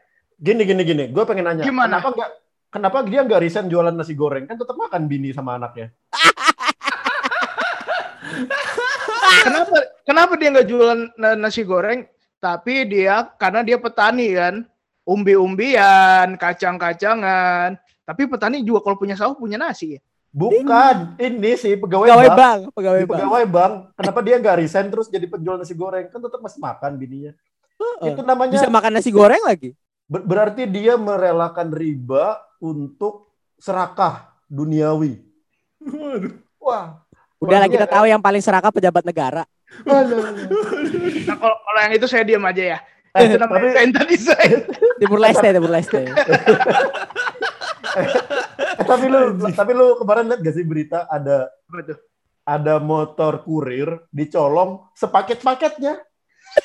[0.40, 1.05] Gini, gini, gini.
[1.14, 1.62] Gue pengen nanya.
[1.62, 2.03] Gimana?
[2.03, 2.31] Kenapa enggak
[2.70, 4.46] Kenapa dia enggak resign jualan nasi goreng?
[4.46, 5.90] Kan tetap makan bini sama anaknya.
[9.44, 12.07] kenapa kenapa dia nggak jualan na- nasi goreng
[12.40, 14.55] tapi dia karena dia petani kan
[15.05, 22.07] umbi-umbian kacang-kacangan tapi petani juga kalau punya sawah punya nasi ya Bukan, ini sih pegawai,
[22.07, 22.38] Pegawai bank.
[22.38, 23.11] bank, pegawai bank.
[23.12, 23.73] pegawai bank.
[23.95, 26.07] Kenapa dia enggak resign terus jadi penjual nasi goreng?
[26.07, 27.33] Kan tetap masih makan bininya.
[27.77, 28.09] Heeh.
[28.09, 29.75] Itu namanya Bisa makan nasi goreng lagi.
[30.05, 35.19] ber- berarti dia merelakan riba untuk serakah duniawi.
[36.59, 37.03] Wah.
[37.37, 39.43] Udah lah Wah, kita tahu yang paling serakah pejabat negara.
[39.81, 40.23] Aduh.
[41.25, 42.79] nah kalau kalau yang itu saya diam aja ya
[43.12, 44.59] Eh, itu namanya tapi- Senta design
[44.97, 46.03] Timur Leste, Timur Leste.
[48.61, 49.20] Eh, tapi lu
[49.57, 51.49] tapi lu kemarin lihat gak sih berita ada
[52.44, 55.96] ada motor kurir dicolong sepaket-paketnya.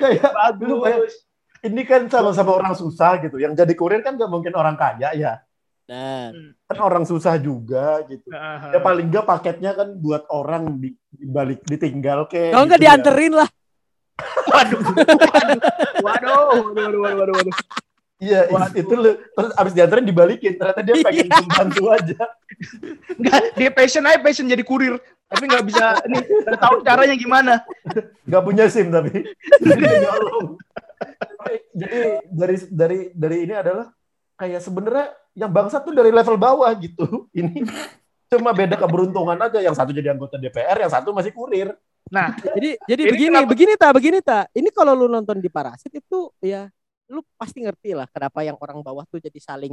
[0.00, 1.14] Kayak lu bayang- bagus
[1.64, 3.40] ini kan sama-sama orang susah gitu.
[3.40, 5.40] Yang jadi kurir kan gak mungkin orang kaya ya.
[5.84, 6.32] Nah,
[6.64, 8.28] Kan orang susah juga gitu.
[8.72, 12.52] Ya paling gak paketnya kan buat orang di, dibalik ditinggal ke.
[12.52, 12.92] kalau nggak gitu ya.
[12.96, 13.48] dianterin lah.
[14.46, 15.58] waduh waduh
[16.06, 16.38] waduh
[16.70, 17.54] waduh waduh waduh, waduh.
[18.24, 18.40] Iya,
[18.72, 20.56] itu lu terus abis dianterin dibalikin.
[20.56, 21.36] Ternyata dia pengen Iya.
[21.44, 22.22] membantu aja.
[23.14, 27.54] Nggak, dia passion aja passion jadi kurir tapi nggak bisa nih nggak tahu caranya gimana
[28.22, 29.26] Gak punya SIM tapi.
[29.64, 30.54] Nyolong.
[31.74, 31.98] Jadi
[32.30, 33.90] dari dari dari ini adalah
[34.34, 37.26] kayak sebenarnya yang bangsa tuh dari level bawah gitu.
[37.34, 37.66] Ini
[38.30, 39.58] cuma beda keberuntungan aja.
[39.58, 41.74] Yang satu jadi anggota DPR, yang satu masih kurir.
[42.06, 44.38] nah Jadi jadi Ini begini, kenapa- begini ta, begini ta.
[44.52, 46.68] Ini kalau lu nonton di Parasit itu ya
[47.14, 49.70] lu pasti ngerti lah kenapa yang orang bawah tuh jadi saling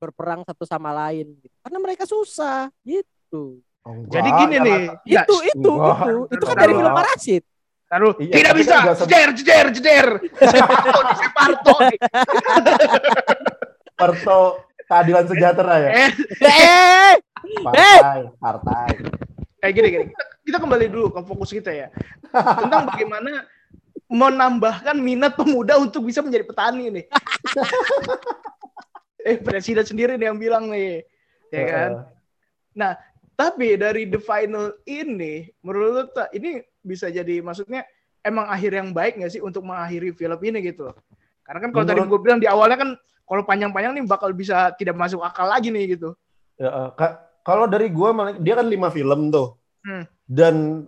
[0.00, 1.52] berperang satu sama lain gitu.
[1.60, 3.60] Karena mereka susah gitu.
[4.08, 6.92] jadi gini nih ya, Itu itu Wah, itu itu kan dari film.
[6.94, 7.44] Parasit.
[7.92, 10.06] Taruh, Iya, tidak bisa, jeder, jeder, jeder.
[11.20, 11.74] Separto
[13.84, 14.38] Separto
[14.88, 15.88] keadilan sejahtera ya.
[15.92, 17.14] Eh, Eh,
[17.60, 18.88] Partai, partai.
[19.58, 20.04] kayak gini, gini.
[20.08, 21.88] Kita, kita kembali dulu ke fokus kita ya.
[22.32, 23.44] Tentang bagaimana
[24.12, 27.04] menambahkan minat pemuda untuk bisa menjadi petani nih.
[29.28, 31.00] eh, presiden sendiri nih yang bilang nih.
[31.48, 31.90] Ya kan?
[32.76, 32.94] Eh,
[33.32, 37.88] Tapi dari the final ini, menurut ini bisa jadi maksudnya
[38.20, 40.92] emang akhir yang baik nggak sih untuk mengakhiri film ini gitu?
[41.42, 42.90] Karena kan kalau tadi gue bilang di awalnya kan
[43.24, 46.12] kalau panjang-panjang nih bakal bisa tidak masuk akal lagi nih gitu.
[46.60, 48.08] Ya, ka- kalau dari gue
[48.44, 49.56] dia kan lima film tuh.
[49.82, 50.04] Hmm.
[50.28, 50.86] Dan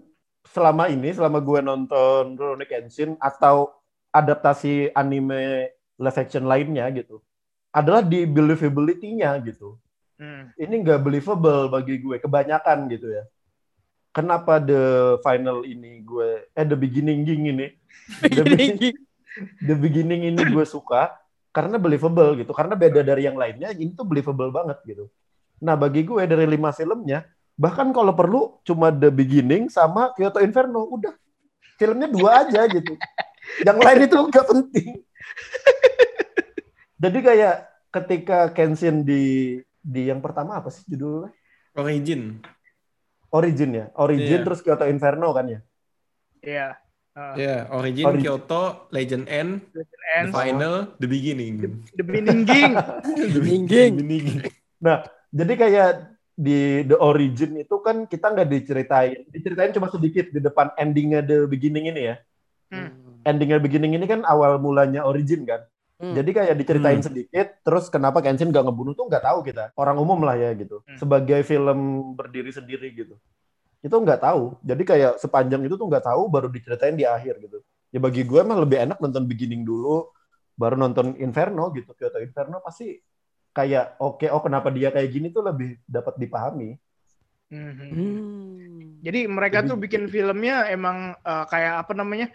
[0.54, 3.74] selama ini selama gue nonton Rurouni Kenshin atau
[4.14, 7.18] adaptasi anime live action lainnya gitu
[7.74, 9.74] adalah di believability-nya gitu.
[10.14, 10.54] Hmm.
[10.54, 13.26] Ini nggak believable bagi gue kebanyakan gitu ya.
[14.14, 17.74] Kenapa the final ini gue eh the beginning ini
[18.22, 18.94] the, beginning,
[19.58, 21.10] the beginning ini gue suka
[21.54, 25.06] karena believable gitu karena beda dari yang lainnya ini tuh believable banget gitu
[25.62, 27.22] nah bagi gue dari lima filmnya
[27.54, 31.14] bahkan kalau perlu cuma the beginning sama Kyoto Inferno udah
[31.78, 32.94] filmnya dua aja gitu
[33.62, 34.88] yang lain itu gak penting
[36.94, 37.56] Jadi kayak
[37.92, 41.36] ketika Kenshin di di yang pertama apa sih judulnya?
[41.76, 42.40] Origin.
[43.28, 43.86] Origin ya.
[43.98, 44.46] Origin Iya.
[44.46, 45.60] terus Kyoto Inferno kan ya.
[46.40, 46.68] Iya.
[47.14, 48.24] Uh, Ya, Origin, Origin.
[48.26, 49.82] Kyoto, Legend End, The
[50.18, 51.54] and Final, The Beginning.
[51.94, 52.72] the Beninging.
[53.34, 53.92] The Beginning.
[54.02, 54.50] Beginning.
[55.34, 60.74] Jadi kayak di The Origin itu kan kita nggak diceritain, diceritain cuma sedikit di depan
[60.74, 62.16] endingnya The Beginning ini ya.
[62.74, 63.22] Hmm.
[63.22, 65.62] Endingnya Beginning ini kan awal mulanya Origin kan.
[65.94, 66.10] Hmm.
[66.10, 67.06] Jadi kayak diceritain Hmm.
[67.06, 69.70] sedikit, terus kenapa Kenshin nggak ngebunuh tuh nggak tahu kita.
[69.78, 70.82] Orang umum lah ya gitu.
[70.82, 70.98] Hmm.
[70.98, 73.14] Sebagai film berdiri sendiri gitu.
[73.78, 74.58] Itu nggak tahu.
[74.66, 77.62] Jadi kayak sepanjang itu tuh nggak tahu, baru diceritain di akhir gitu.
[77.94, 80.10] Ya bagi gue emang lebih enak nonton Beginning dulu,
[80.58, 81.94] baru nonton Inferno gitu.
[81.94, 82.98] Kyoto Inferno pasti
[83.54, 86.74] kayak oke, oh kenapa dia kayak gini tuh lebih dapat dipahami.
[87.54, 87.88] Mhm.
[87.94, 88.80] Hmm.
[89.00, 92.28] Jadi mereka Jadi- tuh bikin filmnya emang uh, kayak apa namanya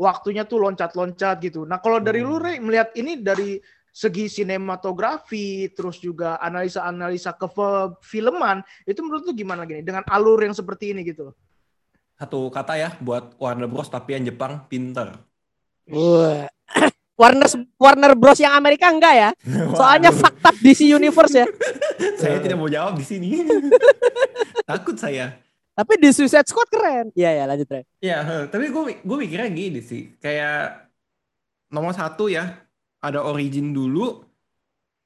[0.00, 1.68] waktunya tuh loncat-loncat gitu.
[1.68, 2.28] Nah kalau dari Hmm.
[2.32, 3.60] lu Rey melihat ini dari
[3.92, 7.48] segi sinematografi terus juga analisa-analisa ke
[8.04, 11.32] filman itu menurut lu gimana gini dengan alur yang seperti ini gitu?
[12.16, 15.16] Satu kata ya buat Warner Bros tapi yang Jepang pinter.
[15.88, 16.48] Wah.
[17.16, 17.48] Warner
[17.80, 19.30] Warner Bros yang Amerika enggak ya?
[19.78, 21.46] Soalnya fakta DC Universe ya.
[22.20, 23.40] saya tidak mau jawab di sini.
[24.68, 25.40] Takut saya.
[25.72, 27.06] Tapi di Suicide Squad keren.
[27.12, 27.84] Iya ya lanjut Ren.
[28.00, 30.88] Ya, heh, tapi gue gue mikirnya gini sih, kayak
[31.68, 32.64] nomor satu ya
[32.98, 34.24] ada Origin dulu.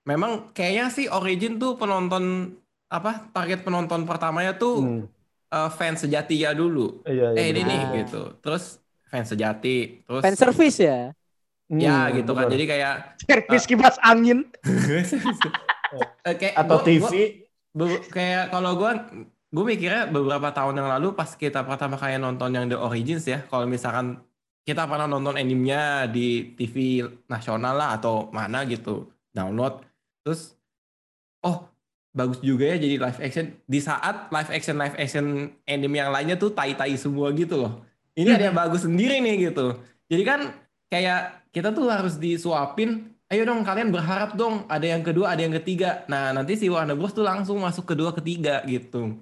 [0.06, 2.54] Memang kayaknya sih Origin tuh penonton
[2.86, 5.02] apa target penonton pertamanya tuh Hmm.
[5.50, 7.02] eh, fans sejati ya dulu.
[7.02, 8.38] Iya, iya, Eh ini nih gitu.
[8.38, 8.78] Terus
[9.10, 11.10] fans sejati, terus Fan service ya.
[11.72, 12.44] Ya Hmm, gitu kan.
[12.44, 12.52] betul.
[12.52, 14.38] Jadi kayak Servis kipas angin.
[16.24, 18.90] eh, kayak atau gua- TV gua- Be- kayak kalau gue
[19.48, 23.42] gue mikirnya beberapa tahun yang lalu pas kita pertama kali nonton yang The Origins ya
[23.44, 24.18] kalau misalkan
[24.60, 29.86] kita pernah nonton animenya di TV nasional lah atau mana gitu download
[30.20, 30.58] terus
[31.40, 31.66] oh
[32.10, 35.24] bagus juga ya jadi live action di saat live action live action
[35.64, 39.78] anime yang lainnya tuh tai-tai semua gitu loh ini ada yang bagus sendiri nih gitu
[40.06, 40.40] jadi kan
[40.86, 45.54] kayak kita tuh harus disuapin ayo dong kalian berharap dong ada yang kedua ada yang
[45.62, 46.02] ketiga.
[46.10, 47.14] Nah nanti si Warner Bros.
[47.14, 49.14] tuh langsung masuk kedua ketiga gitu.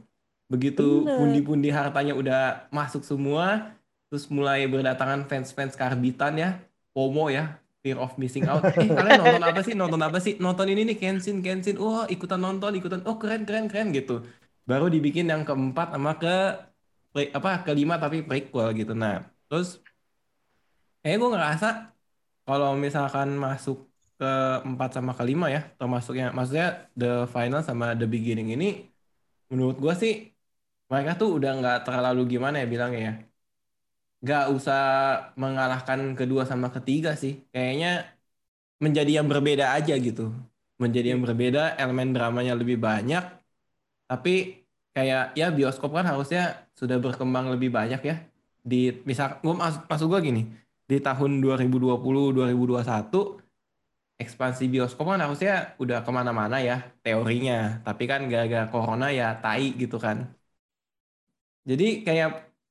[0.48, 3.76] Begitu pundi-pundi hartanya udah masuk semua
[4.08, 6.50] terus mulai berdatangan fans-fans karbitan ya
[6.96, 8.64] FOMO ya fear of missing out.
[8.64, 9.74] Eh kalian nonton apa sih?
[9.76, 10.34] Nonton apa sih?
[10.40, 11.76] Nonton ini nih Kenshin Kenshin.
[11.76, 13.04] Wah ikutan nonton ikutan.
[13.04, 14.24] Oh keren keren keren gitu.
[14.64, 16.64] Baru dibikin yang keempat sama ke
[17.12, 18.96] pre- apa kelima tapi prequel gitu.
[18.96, 19.84] Nah terus
[21.04, 21.92] eh gue ngerasa
[22.48, 23.76] kalau misalkan masuk
[24.18, 24.26] ke
[24.68, 26.66] empat sama kelima ya termasuknya maksudnya
[27.00, 28.66] the final sama the beginning ini
[29.50, 30.12] menurut gue sih
[30.90, 33.12] mereka tuh udah nggak terlalu gimana ya bilangnya ya.
[34.22, 34.78] Nggak usah
[35.42, 37.32] mengalahkan kedua sama ketiga sih.
[37.52, 37.88] Kayaknya
[38.84, 40.22] menjadi yang berbeda aja gitu.
[40.82, 43.22] Menjadi yang berbeda elemen dramanya lebih banyak.
[44.10, 44.30] Tapi
[44.94, 46.40] kayak ya bioskop kan harusnya
[46.80, 48.14] sudah berkembang lebih banyak ya.
[48.70, 48.76] Di
[49.08, 50.42] misal gue masuk masuk gue gini
[50.90, 53.18] di tahun 2020 2021
[54.22, 56.74] ekspansi bioskop kan harusnya udah ke mana-mana ya
[57.04, 57.54] teorinya.
[57.86, 60.16] Tapi kan gara-gara corona ya tai gitu kan.
[61.68, 62.28] Jadi kayak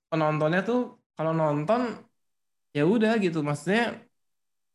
[0.10, 0.80] penontonnya tuh
[1.16, 1.82] kalau nonton
[2.78, 3.40] ya udah gitu.
[3.48, 3.82] Maksudnya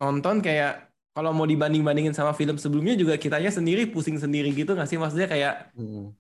[0.02, 4.88] nonton kayak kalau mau dibanding-bandingin sama film sebelumnya juga kitanya sendiri pusing sendiri gitu nggak
[4.90, 4.98] sih?
[5.00, 6.12] Maksudnya kayak Hmm.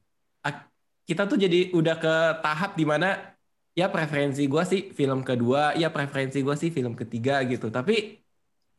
[1.08, 3.31] kita tuh jadi udah ke tahap di mana
[3.80, 7.66] ya preferensi gue sih film kedua ya preferensi gue sih film ketiga gitu.
[7.76, 7.92] Tapi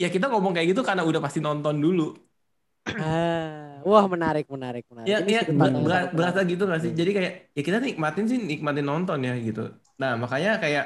[0.01, 2.03] ya kita ngomong kayak gitu karena udah pasti nonton dulu.
[3.01, 5.11] Ah, wah menarik menarik menarik.
[5.11, 5.41] ya Ini ya
[5.85, 6.91] ber- berasa gitu gak sih?
[6.99, 9.59] Jadi kayak ya kita nikmatin sih nikmatin nonton ya gitu.
[9.99, 10.83] Nah makanya kayak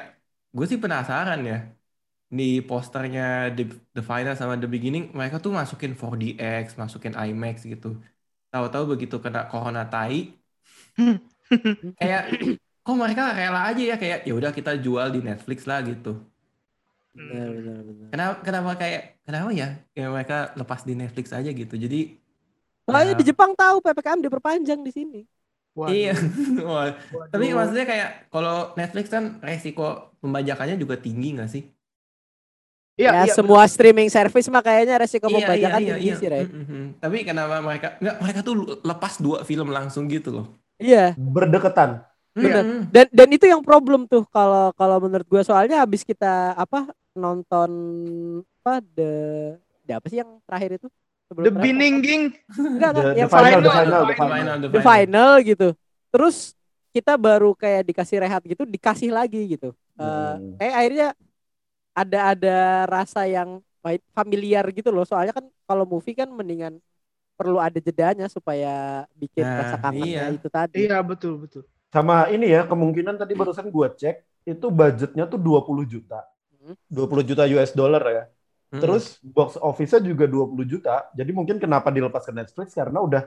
[0.56, 1.56] gue sih penasaran ya
[2.38, 3.22] di posternya
[3.56, 3.62] The,
[3.96, 7.88] The Final sama The Beginning mereka tuh masukin 4DX masukin IMAX gitu.
[8.52, 10.18] Tahu-tahu begitu kena corona tai.
[12.00, 12.24] Kayak
[12.88, 16.24] kok mereka rela aja ya kayak ya udah kita jual di Netflix lah gitu
[17.18, 18.08] Benar, benar, benar.
[18.14, 22.16] kenapa kenapa kayak kenapa ya kayak mereka lepas di Netflix aja gitu jadi
[22.88, 23.20] Soalnya Ya.
[23.20, 25.20] di Jepang tahu PPKM diperpanjang di sini.
[25.76, 25.92] Waduh.
[25.92, 26.16] iya
[26.72, 27.28] Waduh.
[27.28, 31.64] tapi maksudnya kayak kalau Netflix kan resiko pembajakannya juga tinggi nggak sih
[32.98, 36.28] Iya, ya iya, semua streaming service mah kayaknya resiko Iya, pembajakan iya, tinggi iya, sih,
[36.34, 36.46] Ren.
[36.50, 36.88] Mm, mm, mm.
[36.98, 40.46] Tapi kenapa mereka nggak mereka tuh lepas dua film langsung gitu loh.
[40.82, 41.14] Iya.
[41.14, 42.02] Berdekatan.
[42.38, 42.64] Bener.
[42.64, 42.82] Mm, mm.
[42.94, 46.86] Dan dan itu yang problem tuh kalau kalau menurut gue soalnya habis kita apa
[47.18, 47.70] nonton
[48.62, 49.12] apa the,
[49.84, 50.88] the apa sih yang terakhir itu?
[51.28, 51.52] Sebelum The.
[51.60, 52.24] Beninging.
[52.56, 54.32] Enggak, The, the yang final, the final, final, the final.
[54.32, 55.32] final, the final.
[55.44, 55.68] gitu.
[56.14, 56.36] Terus
[56.96, 59.76] kita baru kayak dikasih rehat gitu, dikasih lagi gitu.
[59.98, 60.56] Eh, Hmm.
[60.62, 61.08] kayak akhirnya
[61.98, 65.04] ada ada rasa yang fa- familiar gitu loh.
[65.04, 66.78] Soalnya kan kalau movie kan mendingan
[67.38, 70.38] perlu ada jedanya supaya bikin Nah, rasa kangennya iya.
[70.38, 70.90] itu tadi.
[70.90, 71.64] Iya betul betul.
[71.98, 76.22] Sama ini ya, kemungkinan tadi barusan gua cek itu budgetnya tuh 20 juta.
[76.62, 76.78] Hmm.
[76.94, 78.24] 20 juta US dollar ya.
[78.70, 78.82] Mm-mm.
[78.84, 81.10] Terus box office-nya juga 20 juta.
[81.18, 83.24] Jadi mungkin kenapa dilepas ke Netflix karena udah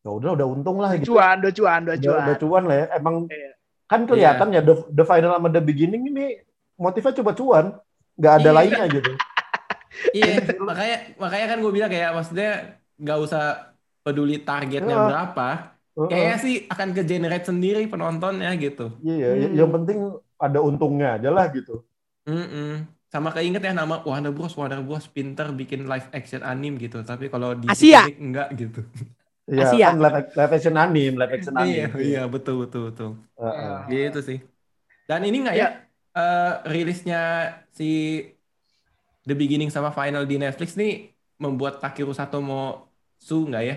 [0.00, 1.12] ya udah udah untung lah gitu.
[1.12, 2.22] Cuan, udah cuan, udah Udah, cuan.
[2.24, 2.86] udah cuan lah ya.
[2.96, 3.50] Emang Iya.
[3.84, 6.40] kan kelihatan ya the, the final sama the beginning ini
[6.80, 7.64] motifnya coba cuan,
[8.16, 8.56] nggak ada Iya.
[8.56, 9.12] lainnya gitu.
[10.14, 12.50] Iya, makanya makanya kan gue bilang kayak maksudnya
[12.98, 13.42] nggak usah
[14.02, 15.06] peduli targetnya Iya.
[15.10, 15.73] berapa.
[15.94, 16.08] Heeh.
[16.10, 18.90] Kayaknya sih akan ke generate sendiri penontonnya gitu.
[19.02, 19.42] Iya, Hmm.
[19.46, 19.98] y- yang penting
[20.36, 21.86] ada untungnya aja lah gitu.
[22.26, 22.84] Mm-mm.
[23.06, 24.58] Sama keinget ya nama Warner Bros.
[24.58, 25.06] Warner Bros.
[25.06, 26.98] pinter bikin live action anim gitu.
[27.06, 28.10] Tapi kalau di Asia.
[28.18, 28.82] Enggak gitu.
[29.46, 29.86] Iya, Asia.
[29.92, 31.70] kan live, live action anime, live action anime.
[31.70, 33.10] Iya, iya betul betul betul.
[33.38, 33.76] Heeh.
[33.92, 34.38] Gitu sih.
[35.06, 35.68] Dan ini nggak ya
[36.16, 37.20] eh, rilisnya
[37.70, 37.84] si
[39.24, 43.74] The Beginning sama Final di Netflix nih membuat Takeru Satomo su nggak ya?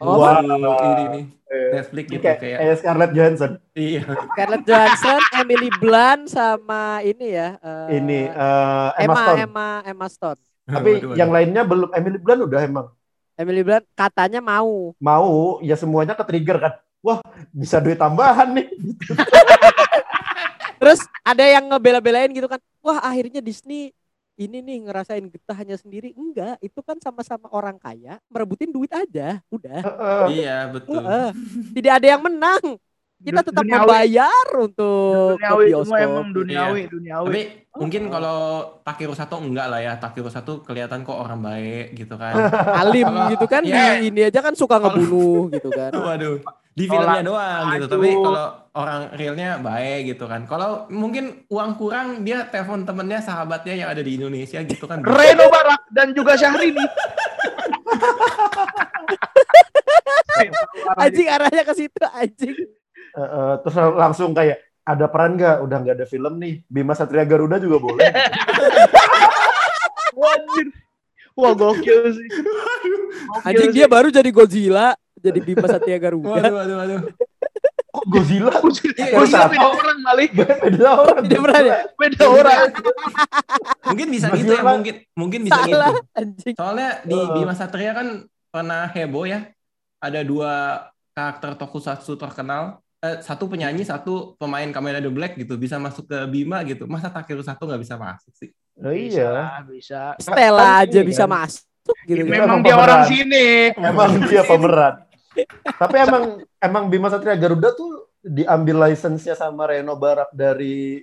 [0.00, 0.40] Oh, Wah.
[0.40, 3.52] ini nih Eh, Netflix gitu kayak, kayak kayak Scarlett Johansson.
[3.74, 4.06] iya.
[4.06, 7.58] Scarlett Johansson, Emily Blunt sama ini ya.
[7.58, 9.38] eh, Ini eh, Emma Emma Stone.
[9.42, 10.40] Emma Emma Stone.
[10.62, 11.36] Tapi Waduh, yang waduh.
[11.42, 11.90] lainnya belum.
[11.90, 12.86] Emily Blunt udah emang
[13.34, 14.94] Emily Blunt katanya mau.
[14.96, 15.58] mau.
[15.60, 16.72] Ya semuanya ke trigger kan.
[17.02, 17.18] Wah
[17.50, 18.70] bisa duit tambahan nih.
[20.80, 22.62] Terus ada yang ngebela-belain gitu kan.
[22.80, 23.90] Wah, akhirnya Disney
[24.36, 26.12] ini nih ngerasain getahnya sendiri.
[26.12, 29.42] Enggak, itu kan sama-sama orang kaya merebutin duit aja.
[29.48, 29.80] Udah.
[29.80, 30.24] Heeh.
[30.40, 31.00] Iya betul.
[31.00, 31.28] Heeh.
[31.74, 32.78] Tidak ada yang menang.
[33.20, 33.84] Kita tetap duniawi.
[33.84, 35.84] membayar untuk ke Duniawi bioskop.
[35.84, 37.26] semua emang duniawi, duniawi.
[37.28, 37.42] Tapi
[37.76, 38.10] mungkin Oh.
[38.10, 38.38] kalau
[38.80, 39.92] Takeru Sato enggak lah ya.
[40.00, 42.32] Takeru Sato kelihatan kok orang baik gitu kan.
[42.80, 44.00] Alim Kalau- gitu kan ya.
[44.00, 45.92] di ini aja kan suka ngebunuh gitu kan.
[46.00, 46.40] Waduh,
[46.80, 47.84] di filmnya doang gitu.
[47.84, 47.92] Aduh.
[47.92, 50.48] Tapi kalau orang realnya baik gitu kan.
[50.48, 55.04] Kalau mungkin uang kurang dia telepon temennya sahabatnya yang ada di Indonesia gitu kan.
[55.04, 56.80] Reno Barak dan juga Syahrini.
[60.96, 62.56] Anjing arahnya ke situ anjing.
[63.12, 64.56] Heeh, terus langsung kayak
[64.88, 65.56] ada peran nggak?
[65.60, 66.64] Udah nggak ada film nih.
[66.64, 68.08] Bima Satria Garuda juga boleh.
[70.16, 70.66] Wajir.
[71.38, 72.26] Wah gokil sih.
[73.30, 73.76] Gokil Anjing sih.
[73.80, 76.32] dia baru jadi Godzilla, jadi Bima Satya Garuda.
[76.40, 77.00] Waduh, waduh, waduh.
[77.90, 78.52] Kok Godzilla?
[78.54, 79.50] Iya, Godzilla iya.
[79.50, 80.24] beda orang kali.
[80.30, 81.22] Beda orang.
[81.26, 81.76] Tidak pernah ya?
[81.98, 82.60] Beda orang.
[83.90, 85.74] Mungkin bisa Mas gitu ya, mungkin mungkin bisa gitu.
[85.74, 86.54] Salah anjing.
[86.54, 87.34] Soalnya di Heeh.
[87.34, 88.08] Bima Satria kan
[88.48, 89.50] pernah heboh ya.
[90.00, 90.52] Ada dua
[91.12, 92.78] karakter tokusatsu terkenal.
[93.00, 95.58] Eh, satu penyanyi, satu pemain Kamen Rider Black gitu.
[95.58, 96.84] Bisa masuk ke Bima gitu.
[96.86, 98.52] Masa Takeru Satu nggak bisa masuk sih?
[98.80, 99.60] Oh, Bisa, iya.
[99.66, 100.00] bisa.
[100.16, 101.32] Stella Kan aja ini bisa kan.
[101.42, 102.22] masuk gitu.
[102.22, 103.46] Itu Memang emang dia orang sini.
[103.76, 104.94] Emang dia pemeran.
[105.78, 106.24] Tapi emang
[106.58, 111.00] emang Bima Satria Garuda tuh diambil license-nya sama Reno Barak dari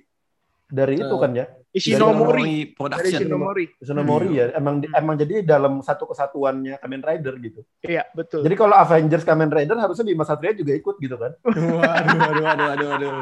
[0.68, 1.46] dari itu kan ya.
[1.68, 2.40] Ishinomori.
[2.40, 3.20] Dari Production.
[3.24, 3.64] Ishinomori.
[3.80, 4.46] Tsunomori ya.
[4.56, 7.60] Emang di- emang jadi dalam satu kesatuannya Kamen Rider gitu.
[7.84, 8.44] Iya, betul.
[8.44, 11.32] Jadi kalau Avengers Kamen Rider harusnya Bima Satria juga ikut gitu kan.
[11.44, 13.12] Waduh, waduh, waduh, waduh, waduh.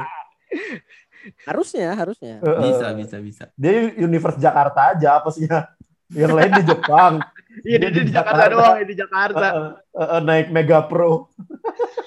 [1.42, 2.38] Harusnya, harusnya.
[2.38, 3.45] Bisa, bisa, bisa.
[3.59, 5.66] Dia universe Jakarta aja apa sih ya?
[6.14, 7.12] Yang lain di Jepang.
[7.64, 9.47] Iya, dia, dia di Jakarta doang, ya, di Jakarta.
[9.49, 11.12] Eh, eh, eh, naik Mega Pro,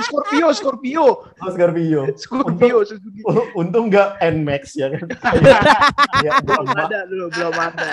[0.00, 1.06] Scorpio, Scorpio.
[1.26, 2.00] oh, Scorpio.
[2.16, 3.20] Scorpio, Suzuki.
[3.54, 5.06] Untung nggak Nmax ya kan.
[6.26, 7.90] ya, Belum ada dulu, belum ada.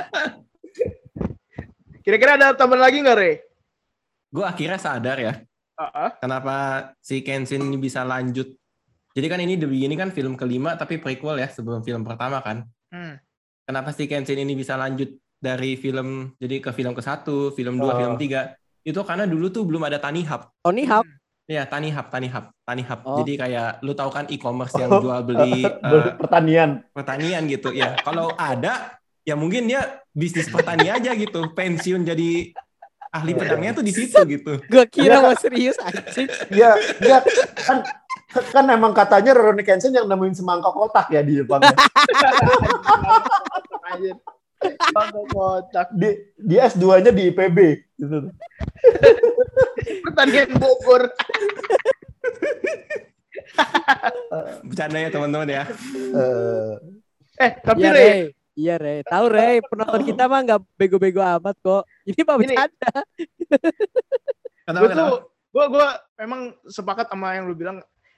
[2.02, 3.32] Kira-kira ada tambahan lagi nggak, Re?
[4.32, 5.34] Gue akhirnya sadar ya,
[5.80, 6.12] ah.
[6.20, 6.56] kenapa
[7.00, 8.52] si Kenshin ini bisa lanjut.
[9.18, 12.68] Jadi kan ini The Beginning kan film kelima, tapi prequel ya sebelum film pertama kan.
[12.94, 13.18] Hmm.
[13.66, 17.94] Kenapa si Kenshin ini bisa lanjut dari film, jadi ke film ke satu, film dua,
[17.94, 17.98] Oh.
[17.98, 18.54] film tiga.
[18.82, 20.42] Itu karena dulu tuh belum ada Tani Hub.
[20.62, 21.06] Tony Hawk.
[21.48, 23.00] Ya, Tani Hub, Tani Hub, Tani Hub.
[23.04, 23.16] Oh.
[23.22, 25.00] Jadi kayak lu tahu kan e-commerce yang Oh.
[25.00, 26.82] jual beli eh, pertanian.
[26.92, 27.96] pertanian gitu ya.
[28.00, 32.52] Kalau ada ya mungkin dia bisnis pertani aja gitu, pensiun jadi
[33.08, 34.60] ahli pedangnya tuh di situ gitu.
[34.68, 36.28] Gue kira mau serius anjing.
[36.52, 37.18] Iya, iya
[37.56, 37.84] kan
[38.28, 41.64] kan emang katanya Rurouni Kenshin yang nemuin semangkok kotak ya di Jepang.
[41.64, 41.72] ya.
[44.92, 45.88] Bangga kotak.
[45.94, 47.58] Di di S2-nya di IPB
[47.98, 48.30] gitu.
[50.06, 51.14] Pertanian Bogor.
[54.66, 55.64] Bercanda ya teman-teman ya.
[56.14, 56.74] Eh,
[57.38, 58.22] Eh, tapi Iya, Re, Rey.
[58.58, 59.00] Iya, Rey.
[59.06, 59.62] Tahu, Rey.
[59.62, 61.86] Penonton kita mah nggak bego-bego amat kok.
[62.02, 62.92] Ini mah bercanda.
[64.68, 65.14] Gue tuh,
[65.54, 65.88] gue gue
[66.18, 67.78] memang sepakat sama yang lu bilang.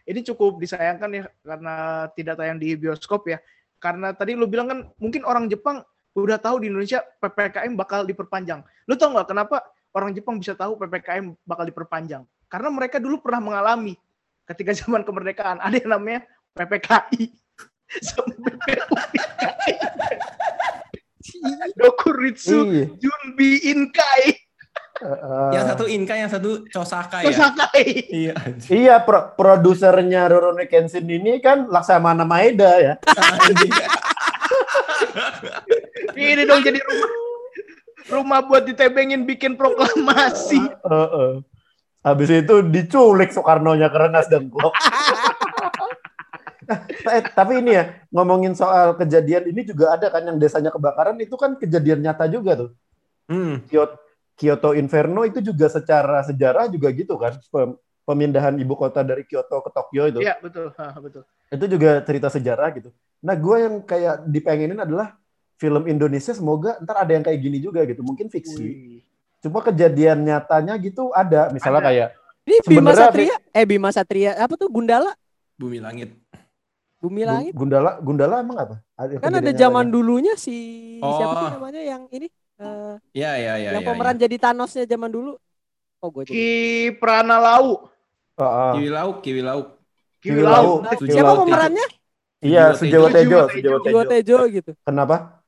[0.10, 3.38] Ini cukup disayangkan ya karena tidak tayang di bioskop ya.
[3.78, 8.62] Karena tadi lu bilang kan mungkin orang Jepang udah tahu di Indonesia ppkm bakal diperpanjang.
[8.86, 12.24] Lu tau nggak kenapa orang Jepang bisa tahu ppkm bakal diperpanjang?
[12.45, 13.93] Karena mereka dulu pernah mengalami
[14.45, 16.22] ketika zaman kemerdekaan ada yang namanya
[16.53, 17.30] ppki
[18.07, 18.34] sama.
[21.76, 22.86] Dokuritsu Iya.
[22.97, 24.49] Junbi Inkai
[24.99, 25.49] Heeh.
[25.55, 27.32] Yang satu Inka, yang satu Chosaka ya.
[27.32, 27.88] Kosakai.
[28.12, 28.34] Iya.
[28.68, 32.93] Iya, pro- produsernya Rurouni Kenshin ini kan Laksamana Maeda ya.
[36.16, 37.12] Ini dong jadi rumah
[38.10, 40.60] rumah buat ditebengin bikin proklamasi.
[40.60, 41.32] Heeh.
[42.07, 44.72] Habis itu diculik Soekarno-nya karena dengklok.
[47.12, 51.36] eh, tapi ini ya ngomongin soal kejadian ini juga ada kan yang desanya kebakaran itu
[51.36, 52.72] kan kejadian nyata juga tuh.
[53.28, 53.62] Hmm.
[53.68, 53.99] Kyoto,
[54.39, 59.60] Kyoto Inferno itu juga secara sejarah juga gitu kan pem- pemindahan ibu kota dari Kyoto
[59.60, 60.20] ke Tokyo itu.
[60.24, 60.72] Iya, betul.
[60.80, 61.24] Ha, betul.
[61.51, 62.89] Itu juga cerita sejarah gitu.
[63.20, 65.20] Nah, gue yang kayak dipengenin adalah
[65.60, 67.99] film Indonesia semoga ntar ada yang kayak gini juga gitu.
[68.01, 68.64] Mungkin fiksi.
[68.64, 68.99] Wih.
[69.43, 71.51] Cuma kejadian nyatanya gitu ada.
[71.51, 71.89] Misalnya Ada.
[71.91, 72.10] kayak
[72.49, 75.14] Ini Bima Satria, eh Bima Satria, apa tuh Gundala?
[75.60, 76.16] Bumi langit.
[76.99, 77.55] Bumi Langit.
[77.55, 78.76] Gundala Gundala emang apa?
[78.99, 80.55] Ada Kan ada zaman dulunya si
[80.99, 81.16] Oh.
[81.16, 82.28] siapa sih namanya yang ini
[82.60, 83.70] eh, Iya, iya, iya.
[83.80, 85.39] yang iya, pemeran jadi Thanosnya zaman dulu.
[86.03, 86.36] Oh gue jadi.
[86.36, 86.47] Ki
[86.99, 87.88] Pranalau.
[88.36, 88.72] Heeh.
[88.76, 89.68] Kiwi lauk, kiwi lauk.
[90.20, 90.84] Kiwi Kiwi Lau.
[90.84, 90.99] Laut.
[90.99, 91.86] Sujiwo Siapa pemerannya?
[92.43, 93.99] Iya, Sujiwo Tejo, Jiwo Tejo.
[94.03, 94.72] Tejo gitu.
[94.84, 95.39] Kenapa?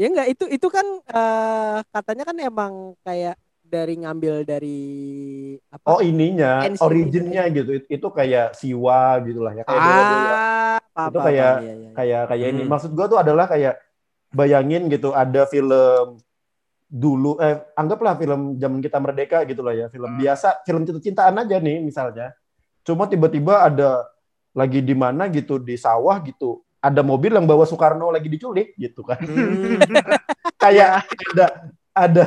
[0.00, 2.72] Ya enggak itu itu kan eh, katanya kan emang
[3.04, 4.80] kayak dari ngambil dari
[5.68, 5.84] apa?
[5.92, 7.70] Oh ininya, Kenshin originnya gitu.
[7.76, 9.62] It- Itu kayak Siwa gitu lah ya.
[9.62, 11.90] Kayak ah, apa, Itu kayak- iya, iya.
[11.92, 12.62] kayak kayak ini.
[12.64, 12.70] Hmm.
[12.72, 13.76] Maksud gua tuh adalah kayak
[14.32, 16.16] bayangin gitu ada film
[16.90, 20.18] dulu eh anggaplah film zaman kita merdeka gitu lah ya, film Hmm.
[20.18, 22.32] biasa, film cinta-cintaan aja nih misalnya.
[22.82, 24.08] Cuma tiba-tiba ada
[24.50, 29.04] lagi di mana gitu di sawah gitu, ada mobil yang bawa Soekarno lagi diculik gitu
[29.04, 29.20] kan.
[29.20, 29.80] Hmm.
[30.62, 31.04] kayak
[31.36, 31.46] ada
[31.92, 32.24] ada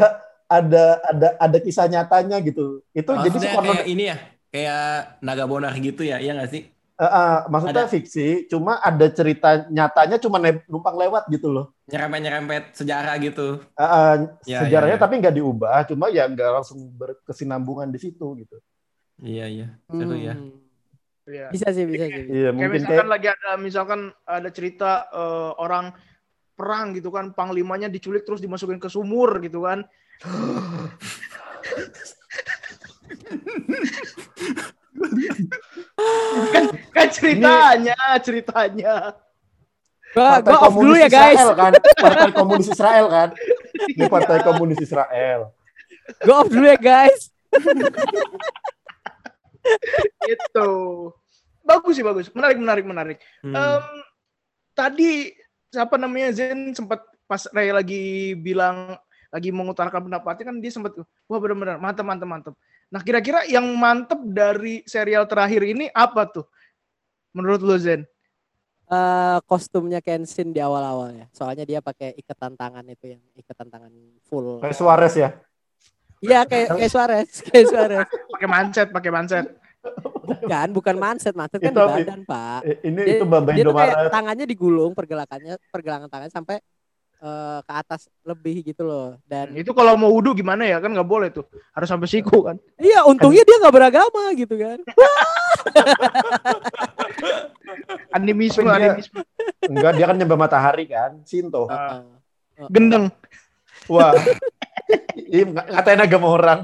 [0.47, 2.85] ada ada ada kisah nyatanya gitu.
[2.93, 4.17] Itu jadi Maksudnya Soekarno kayak ini ya,
[4.53, 4.85] kayak
[5.25, 6.63] naga bonar gitu ya, iya nggak sih?
[6.93, 7.91] Eh, eh, maksudnya Ada.
[7.91, 10.37] fiksi, cuma ada cerita nyatanya cuma
[10.69, 11.73] numpang lewat gitu loh.
[11.89, 13.65] Nyerempet-nyerempet sejarah gitu.
[13.73, 14.13] Eh, eh,
[14.45, 15.03] Ya, sejarahnya ya, ya.
[15.03, 18.61] tapi nggak diubah, cuma ya nggak langsung berkesinambungan di situ gitu.
[19.25, 19.67] Iya, iya.
[19.89, 20.37] Seru ya.
[21.23, 21.47] Iya.
[21.55, 22.23] Bisa sih, bisa sih.
[22.27, 25.95] Iya Kayak mungkin misalkan kayak lagi ada misalkan ada cerita eh, orang
[26.53, 29.87] perang gitu kan, panglimanya diculik terus dimasukin ke sumur gitu kan.
[36.53, 38.95] kan, kan ceritanya, ceritanya.
[40.13, 41.39] Gua, Partai gua off dulu ya guys.
[41.41, 43.29] Israel kan, Partai Komunis Israel kan,
[43.89, 45.39] ini Partai Komunis Israel.
[46.21, 47.33] Gua off dulu ya guys.
[50.27, 50.69] Itu.
[51.63, 52.27] Bagus sih bagus.
[52.35, 53.17] Menarik menarik menarik.
[53.39, 53.55] Hmm.
[53.55, 53.85] Em,
[54.75, 55.31] tadi
[55.71, 58.99] siapa namanya Zen sempat pas Ray lagi bilang
[59.33, 60.93] lagi mengutarakan pendapatnya kan dia sempat
[61.25, 62.53] wah benar-benar mantep mantep mantep.
[62.93, 66.45] Nah kira-kira yang mantep dari serial terakhir ini apa tuh?
[67.33, 68.05] Menurut lo Zen?
[68.93, 71.25] Eh, kostumnya Kenshin di awal-awal ya.
[71.33, 73.89] Soalnya dia pakai ikatan tangan itu yang ikatan tangan
[74.29, 74.61] full.
[74.61, 75.29] Kayak Suarez ya.
[76.23, 78.07] Iya kayak kayak Suarez, kayak Suarez.
[78.07, 79.45] Pakai manset, pakai manset.
[80.23, 82.59] Bukan, bukan manset, manset kan Itu di badan, Pak.
[82.87, 86.63] Ini Dia, itu Bambang dia kayak tangannya digulung pergelakannya, pergelangan tangan sampai
[87.19, 89.19] eh, ke atas lebih gitu loh.
[89.27, 90.79] Dan Itu kalau mau wudhu gimana ya?
[90.79, 91.43] Kan nggak boleh tuh.
[91.75, 92.55] Harus sampai siku kan.
[92.79, 94.79] iya untungnya dia nggak beragama gitu kan.
[98.15, 99.19] Animisme, dia- animisme.
[99.67, 101.67] Enggak, dia kan nyembah matahari kan, Sinto.
[101.67, 102.03] Ah.
[102.55, 102.67] Heeh.
[102.71, 103.09] Gendeng.
[103.89, 104.13] Wah.
[105.15, 106.59] Ng- ngatain agama orang.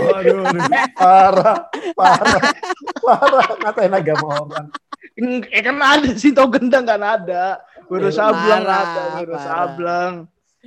[0.00, 0.62] Waduh, aduh.
[0.94, 1.58] Parah,
[1.92, 2.42] parah,
[2.98, 4.66] parah ngatain agama orang.
[5.48, 7.60] Eh kan ada sih tau gendeng kan ada.
[7.86, 9.44] Udah Eh, sableng ada, udah parah.
[9.44, 10.14] sableng.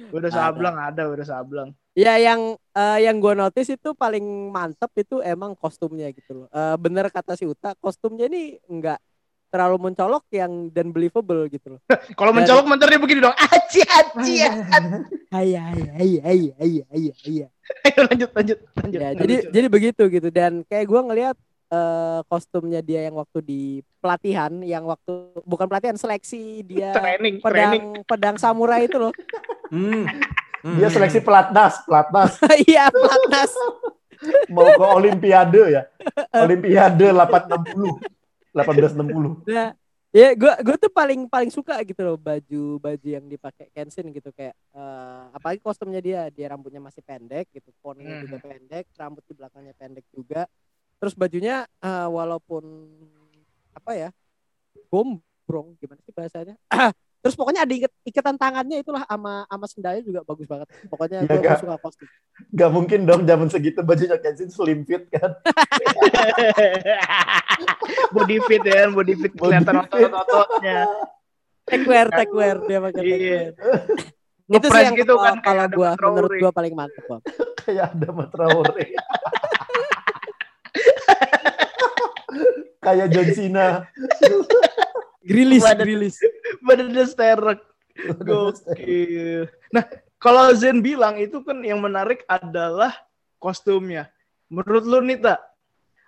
[0.07, 0.37] Udah Ada.
[0.39, 1.69] sableng ada, udah sableng.
[1.91, 6.47] Ya yang eh, yang gue notice itu paling mantep itu emang kostumnya gitu loh.
[6.47, 9.01] Eh, bener kata si Uta, kostumnya ini nggak
[9.47, 11.81] terlalu mencolok yang dan believable gitu loh.
[12.19, 13.35] Kalau mencolok mentor dia begini dong.
[13.55, 14.53] Aci, aci, ayah,
[15.35, 15.65] ayah,
[15.99, 16.21] ayah,
[16.59, 17.49] ayah, ayah, ayah.
[17.83, 18.99] Ayo lanjut, lanjut, lanjut.
[18.99, 21.35] Ya, jadi jadi begitu gitu dan kayak gue ngelihat
[21.67, 23.61] eh, kostumnya dia yang waktu di
[23.99, 27.83] pelatihan, yang waktu bukan pelatihan seleksi dia training, training.
[28.07, 29.11] pedang pedang samurai itu loh.
[29.67, 30.07] Hmm.
[30.63, 30.77] Hmm.
[30.79, 33.51] Dia seleksi pelatnas, pelatnas Iya, pelatnas.
[34.49, 35.83] mau ke Olimpiade ya.
[36.33, 38.16] Olimpiade 860.
[38.57, 39.43] 1860.
[39.47, 39.69] Nah,
[40.09, 44.31] ya gue gue tuh paling paling suka gitu loh baju baju yang dipakai Kenshin gitu
[44.31, 48.23] kayak eh, apalagi kostumnya dia dia rambutnya masih pendek gitu poninya Mhm.
[48.23, 50.47] juga pendek rambut di belakangnya pendek juga
[50.97, 52.63] terus bajunya eh, walaupun
[53.75, 54.09] apa ya
[54.89, 56.55] gombrong gimana sih bahasanya
[57.27, 61.35] terus pokoknya ada ikat, ikatan tangannya itulah ama ama sendalnya juga bagus banget pokoknya Iya,
[61.35, 61.59] gue Kak.
[61.59, 62.07] suka kostum
[62.49, 65.35] Gak mungkin dong zaman segitu bajunya Kenshin slim fit kan.
[68.15, 70.87] body fit ya, body fit kelihatan otot-ototnya.
[71.63, 73.41] techwear techwear dia pakai Iya.
[73.51, 73.83] techwear
[74.47, 75.99] itu sih yang gitu kan kalau Traore.
[75.99, 77.19] menurut gua paling mantep Bang.
[77.59, 78.85] kayak ada Traore.
[82.79, 83.67] kayak John Cena.
[85.27, 86.15] Grilis, Badan- grilis.
[86.67, 87.59] badannya sterek
[88.23, 89.83] gokil nah
[90.17, 92.95] kalau Zen bilang itu kan yang menarik adalah
[93.35, 94.07] kostumnya
[94.47, 95.37] menurut lu Nita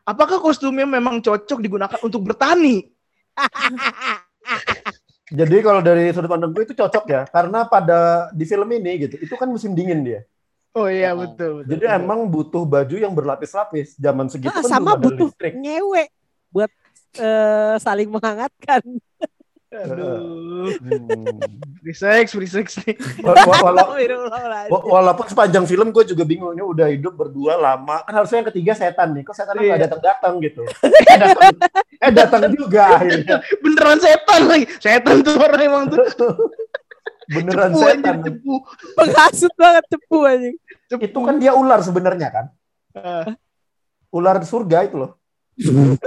[0.01, 2.89] apakah kostumnya memang cocok digunakan untuk bertani
[5.30, 7.99] Jadi kalau dari sudut pandang gue itu cocok ya, karena pada
[8.34, 10.22] di film ini gitu, itu kan musim dingin dia.
[10.72, 11.17] oh iya Ah.
[11.17, 13.93] betul, betul Jadi emang butuh baju yang berlapis-lapis.
[13.93, 15.53] Zaman segitu Ah, kan sama butuh listrik.
[15.53, 16.09] ngewe
[16.49, 16.74] buat
[17.16, 18.82] eh, saling menghangatkan.
[19.70, 20.74] aduh.
[20.82, 21.38] Hmm.
[21.80, 22.97] free sex free sex nih.
[23.22, 23.86] Wala-
[24.66, 28.01] Walaupun sepanjang film gue juga bingung ini udah hidup berdua lama.
[28.01, 29.22] Kan harusnya yang ketiga setan nih.
[29.22, 29.86] Kok setan nggak Iya.
[29.86, 30.66] datang datang gitu?
[30.66, 31.53] Eh datang
[32.01, 33.36] eh datang juga akhirnya.
[33.62, 34.66] Beneran setan lagi.
[34.82, 36.01] Setan tuh orang emang tuh.
[37.30, 38.16] Beneran cepu setan.
[38.26, 38.53] cepu.
[38.97, 40.55] Penghasut banget cepu anjing.
[40.89, 42.45] itu kan dia ular sebenarnya kan?
[42.97, 43.38] Ah.
[44.10, 45.18] ular surga itu loh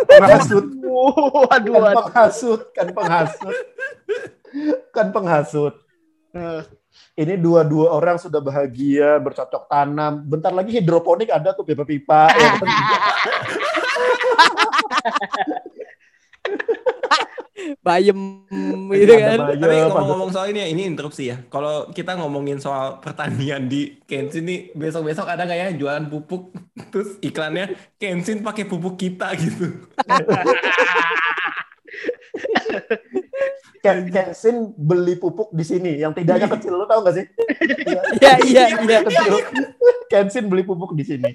[0.08, 0.66] penghasut.
[0.80, 3.56] Wow, aduh, kan penghasut kan penghasut.
[4.92, 5.74] Kan penghasut.
[7.12, 10.24] Ini dua-dua orang sudah bahagia bercocok tanam.
[10.24, 12.28] Bentar lagi hidroponik ada tuh pipa-pipa.
[12.36, 12.68] Ya kan?
[17.82, 18.18] Bayem
[19.00, 19.38] gitu kan.
[19.38, 21.36] bayam, Tapi ngomong-ngomong soal ini ya, ini interupsi ya.
[21.48, 26.54] Kalau kita ngomongin soal pertanian di Kenshin nih, besok-besok ada nggak ya jualan pupuk,
[26.92, 29.66] terus iklannya Kenshin pakai pupuk kita gitu.
[33.82, 37.26] Ken- Kenshin beli pupuk di sini yang tidaknya kecil lo tau gak sih?
[38.22, 38.98] Iya iya iya.
[39.02, 39.42] kecil.
[40.06, 41.30] Kenshin beli pupuk di sini.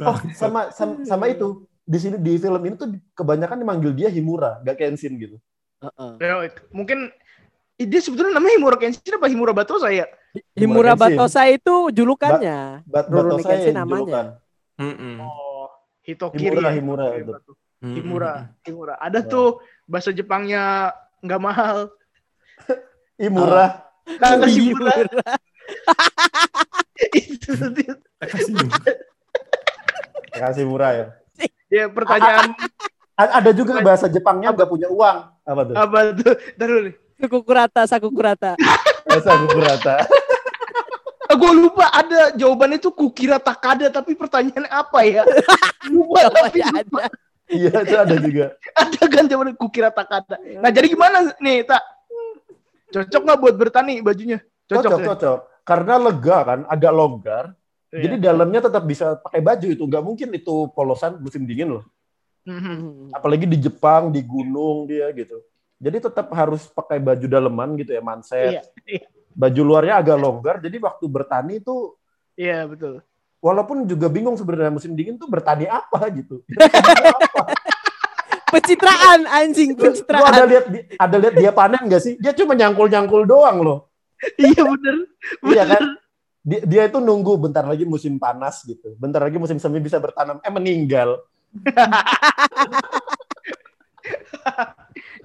[0.00, 1.68] Oh, sama, sama sama itu.
[1.86, 5.38] Di sini di film ini tuh kebanyakan dimanggil dia Himura, gak Kenshin gitu.
[5.78, 6.10] Heeh.
[6.18, 7.14] ya, mungkin
[7.78, 10.10] dia sebetulnya namanya Himura Kenshin apa Himura Batosa ya?
[10.58, 11.14] Himura Kenshin.
[11.14, 12.82] Batosa itu julukannya.
[12.82, 14.02] Bat Rurouni Batosai Kenshin namanya.
[14.02, 14.26] julukan.
[14.76, 15.14] Mm-mm.
[15.22, 15.70] Oh,
[16.02, 16.58] Hitokiri.
[16.58, 16.72] Himura, ya?
[16.74, 17.32] Himura itu.
[17.78, 17.94] Mm-mm.
[17.94, 18.34] Himura,
[18.66, 18.94] Himura.
[18.98, 19.30] Ada Wah.
[19.30, 19.46] tuh
[19.86, 20.90] bahasa Jepangnya
[21.22, 21.78] nggak mahal.
[23.30, 23.86] Imura.
[24.18, 24.92] Kagak sih Himura.
[27.14, 27.52] itu.
[30.36, 31.06] Kasih murah ya.
[31.66, 32.54] Ya pertanyaan
[33.20, 35.18] A- Ada juga bahasa Jepangnya nggak punya uang.
[35.40, 35.74] Apa tuh?
[35.74, 36.34] apa tuh?
[36.60, 36.94] Taruh nih.
[37.16, 38.50] Sakukurata, sakukurata.
[39.08, 39.96] Bahasa Kukurata.
[41.36, 45.22] gue lupa ada jawabannya tuh kukira takada tapi pertanyaannya apa ya?
[45.88, 46.80] lupa tapi lupa.
[46.80, 47.04] ada.
[47.46, 48.46] Iya, itu ada juga.
[48.74, 50.36] ada kan jawabannya kukira takada.
[50.60, 51.82] Nah jadi gimana nih tak?
[52.92, 54.40] Cocok nggak buat bertani bajunya?
[54.66, 55.06] Cocok, Cocok, ya?
[55.12, 55.38] cocok.
[55.66, 57.44] Karena lega kan, agak longgar.
[57.94, 58.02] Iya.
[58.02, 59.82] Jadi dalamnya tetap bisa pakai baju itu.
[59.86, 61.84] Nggak mungkin itu polosan musim dingin loh.
[62.46, 63.10] Mhm.
[63.10, 65.42] Apalagi di Jepang, di gunung dia gitu.
[65.76, 68.50] Jadi tetap harus pakai baju daleman gitu ya, manset.
[68.52, 69.06] Iya, iya.
[69.36, 70.56] Baju luarnya agak longgar.
[70.58, 71.94] Jadi waktu bertani itu
[72.36, 73.00] Iya betul.
[73.40, 76.40] walaupun juga bingung sebenarnya musim dingin tuh bertani apa gitu.
[78.46, 80.46] Pencitraan anjing, Lu, lu ada pencitraan.
[80.48, 80.64] lihat
[80.96, 82.14] ada lihat dia panen nggak sih?
[82.16, 83.78] Dia cuma nyangkul-nyangkul doang loh.
[84.38, 84.96] iya bener.
[85.44, 85.82] Iya kan?
[86.46, 88.94] Dia, dia itu nunggu bentar lagi musim panas gitu.
[89.02, 90.38] Bentar lagi musim semi bisa bertanam.
[90.46, 91.18] Eh meninggal.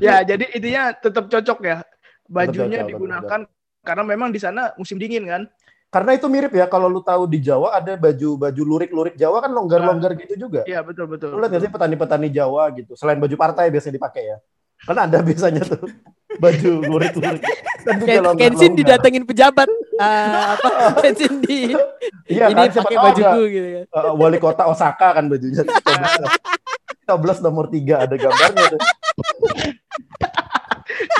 [0.01, 1.85] Ya jadi intinya tetap cocok ya.
[2.25, 3.39] Bajunya cocok, tetap digunakan
[3.85, 5.45] karena memang di sana musim dingin kan.
[5.93, 9.53] Karena itu mirip ya kalau lu tahu di Jawa ada baju baju lurik-lurik Jawa kan
[9.53, 10.65] longgar-longgar gitu juga.
[10.65, 11.35] Iya betul betul.
[11.35, 12.97] Lu lihat sih petani-petani Jawa gitu.
[12.97, 14.37] Selain baju partai biasanya dipakai ya.
[14.89, 15.85] Kan ada biasanya tuh
[16.39, 17.41] baju lurik-lurik.
[17.81, 18.37] Kan Ken-.
[18.37, 19.67] Kenshin didatengin pejabat.
[19.99, 20.69] Ah, apa?
[21.03, 21.73] Kenshin di
[22.31, 23.85] Iya ini kan pakai tahu ada bajuku gitu kan.
[23.91, 25.61] uh, wali kota Osaka kan bajunya.
[25.67, 26.31] Coblos,
[27.03, 28.81] Coblos nomor tiga ada gambarnya tuh.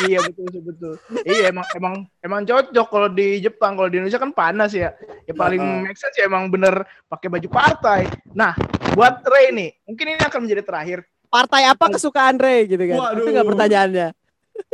[0.08, 0.94] iya betul betul.
[1.28, 1.94] Iya emang emang
[2.24, 4.96] emang cocok kalau di Jepang kalau di Indonesia kan panas ya.
[5.28, 5.84] Ya paling Heeh.
[5.92, 8.08] make sense ya emang bener pakai baju partai.
[8.32, 8.56] Nah
[8.96, 11.00] buat Ray nih mungkin ini akan menjadi terakhir.
[11.32, 12.98] Partai apa kesukaan Ray gitu kan.
[13.00, 13.24] Waduh.
[13.24, 14.08] Itu enggak pertanyaannya.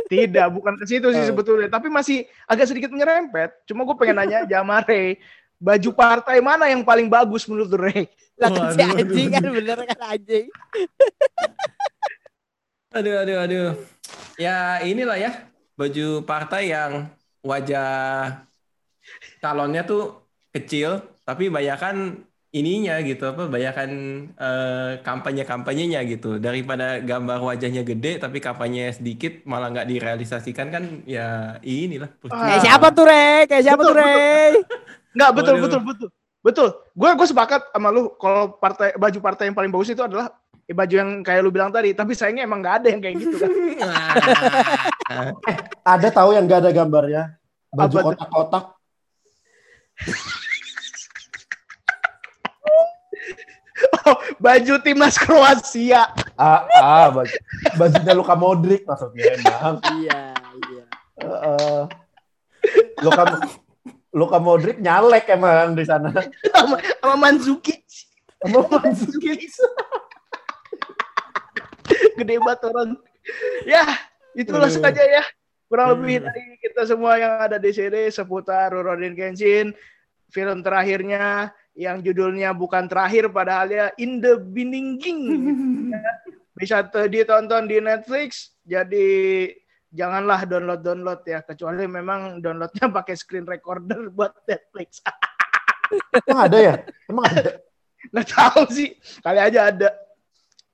[0.08, 1.28] Tidak bukan ke situ sih Oh.
[1.30, 1.68] sebetulnya.
[1.68, 3.52] Tapi masih agak sedikit menyerempet.
[3.68, 5.20] Cuma gue pengen nanya aja sama Ray.
[5.58, 8.08] Baju partai mana yang paling bagus menurut Ray?
[8.38, 10.46] Lah kan si anjing kan bener kan anjing.
[12.94, 13.68] Aduh, aduh, aduh.
[14.40, 15.32] Ya inilah ya,
[15.76, 17.10] baju partai yang
[17.42, 17.90] wajah
[19.42, 23.90] calonnya tuh kecil, tapi bayakan ininya gitu, apa, bayakan
[24.32, 26.40] eh, kampanye-kampanyenya gitu.
[26.40, 32.08] Daripada gambar wajahnya gede, tapi kampanye sedikit, malah nggak direalisasikan kan, ya inilah.
[32.24, 33.44] Kayak siapa tuh Ray?
[33.44, 34.50] Kayak siapa Betul, tuh Ray?
[35.12, 35.64] Enggak betul Waduh.
[35.64, 36.68] betul betul betul.
[36.96, 40.32] Gue gue sepakat sama lu kalau partai baju partai yang paling bagus itu adalah
[40.64, 43.36] ya baju yang kayak lu bilang tadi, tapi sayangnya emang nggak ada yang kayak gitu
[43.36, 43.50] kan.
[45.88, 47.40] Ada tahu yang gak ada gambarnya?
[47.72, 48.64] Baju kotak-kotak.
[53.77, 53.77] Oh,
[54.44, 56.08] baju timnas Kroasia.
[56.34, 57.36] Ah, ah baju,
[57.76, 59.76] bajunya Luka Modric maksudnya emang.
[60.00, 60.22] Iya,
[60.68, 60.84] iya.
[61.18, 61.80] Heeh.
[63.02, 63.22] Luka
[64.14, 66.10] Luka Modric nyalek emang di sana.
[66.54, 67.84] sama, sama Manzukic.
[68.42, 69.48] Emang Mandzukic.
[72.18, 72.90] Gede banget orang.
[73.68, 73.84] Ya,
[74.34, 74.82] itulah Hmm.
[74.82, 75.24] saja ya.
[75.68, 76.32] Kurang lebih Hmm.
[76.32, 79.76] dari kita semua yang ada di sini seputar Rurouni Kenshin.
[80.28, 84.98] Film terakhirnya yang judulnya bukan terakhir padahal ya In the Beginning.
[85.94, 86.02] Ya,
[86.58, 88.58] Bisa ditonton di Netflix.
[88.66, 89.46] Jadi
[89.94, 94.98] janganlah download-download ya kecuali memang downloadnya pakai screen recorder buat Netflix.
[96.28, 96.74] Emang ada ya?
[97.06, 97.62] Emang ada.
[97.98, 99.90] nggak tahu sih kali aja ada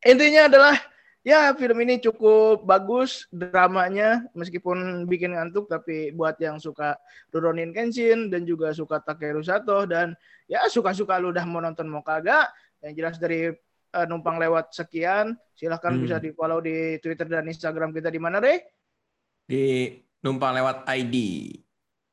[0.05, 0.77] intinya adalah
[1.25, 7.01] ya film ini cukup bagus dramanya meskipun bikin ngantuk tapi buat yang suka
[7.33, 10.13] Rurouni Kenshin dan juga suka Takeru Sato dan
[10.45, 12.53] ya suka-suka lu udah mau nonton mau kagak
[12.85, 13.49] yang jelas dari
[13.95, 16.05] eh, numpang lewat sekian silahkan Hmm.
[16.05, 18.61] bisa di follow di Twitter dan Instagram kita di mana deh
[19.45, 19.93] Di
[20.25, 21.17] numpang lewat ID.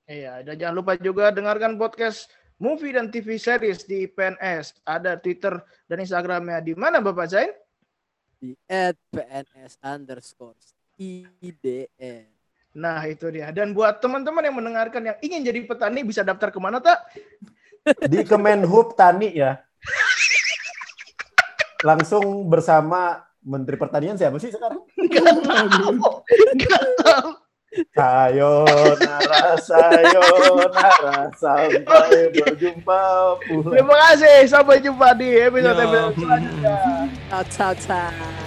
[0.04, 2.28] Iya, dan jangan lupa juga dengarkan podcast
[2.60, 4.84] movie dan TV series di PNS.
[4.84, 5.56] Ada Twitter
[5.88, 7.52] dan Instagramnya di mana Bapak Zain?
[8.42, 10.58] Di at PNS underscore
[10.98, 12.26] IDN.
[12.74, 13.54] Nah itu dia.
[13.54, 17.06] Dan buat teman-teman yang mendengarkan yang ingin jadi petani bisa daftar ke mana tak?
[18.10, 19.62] Di Kemenhub Tani ya.
[21.86, 24.82] Langsung bersama Menteri Pertanian siapa sih sekarang?
[25.14, 26.26] Gak tahu.
[26.58, 27.30] Gak tahu.
[27.96, 33.02] Sayonara, sayonara, sampai berjumpa
[33.48, 33.70] pula.
[33.72, 34.38] Terima kasih.
[34.50, 36.20] Sampai jumpa di episode-episode Ya.
[36.20, 36.76] selanjutnya.
[37.32, 38.41] 要擦擦。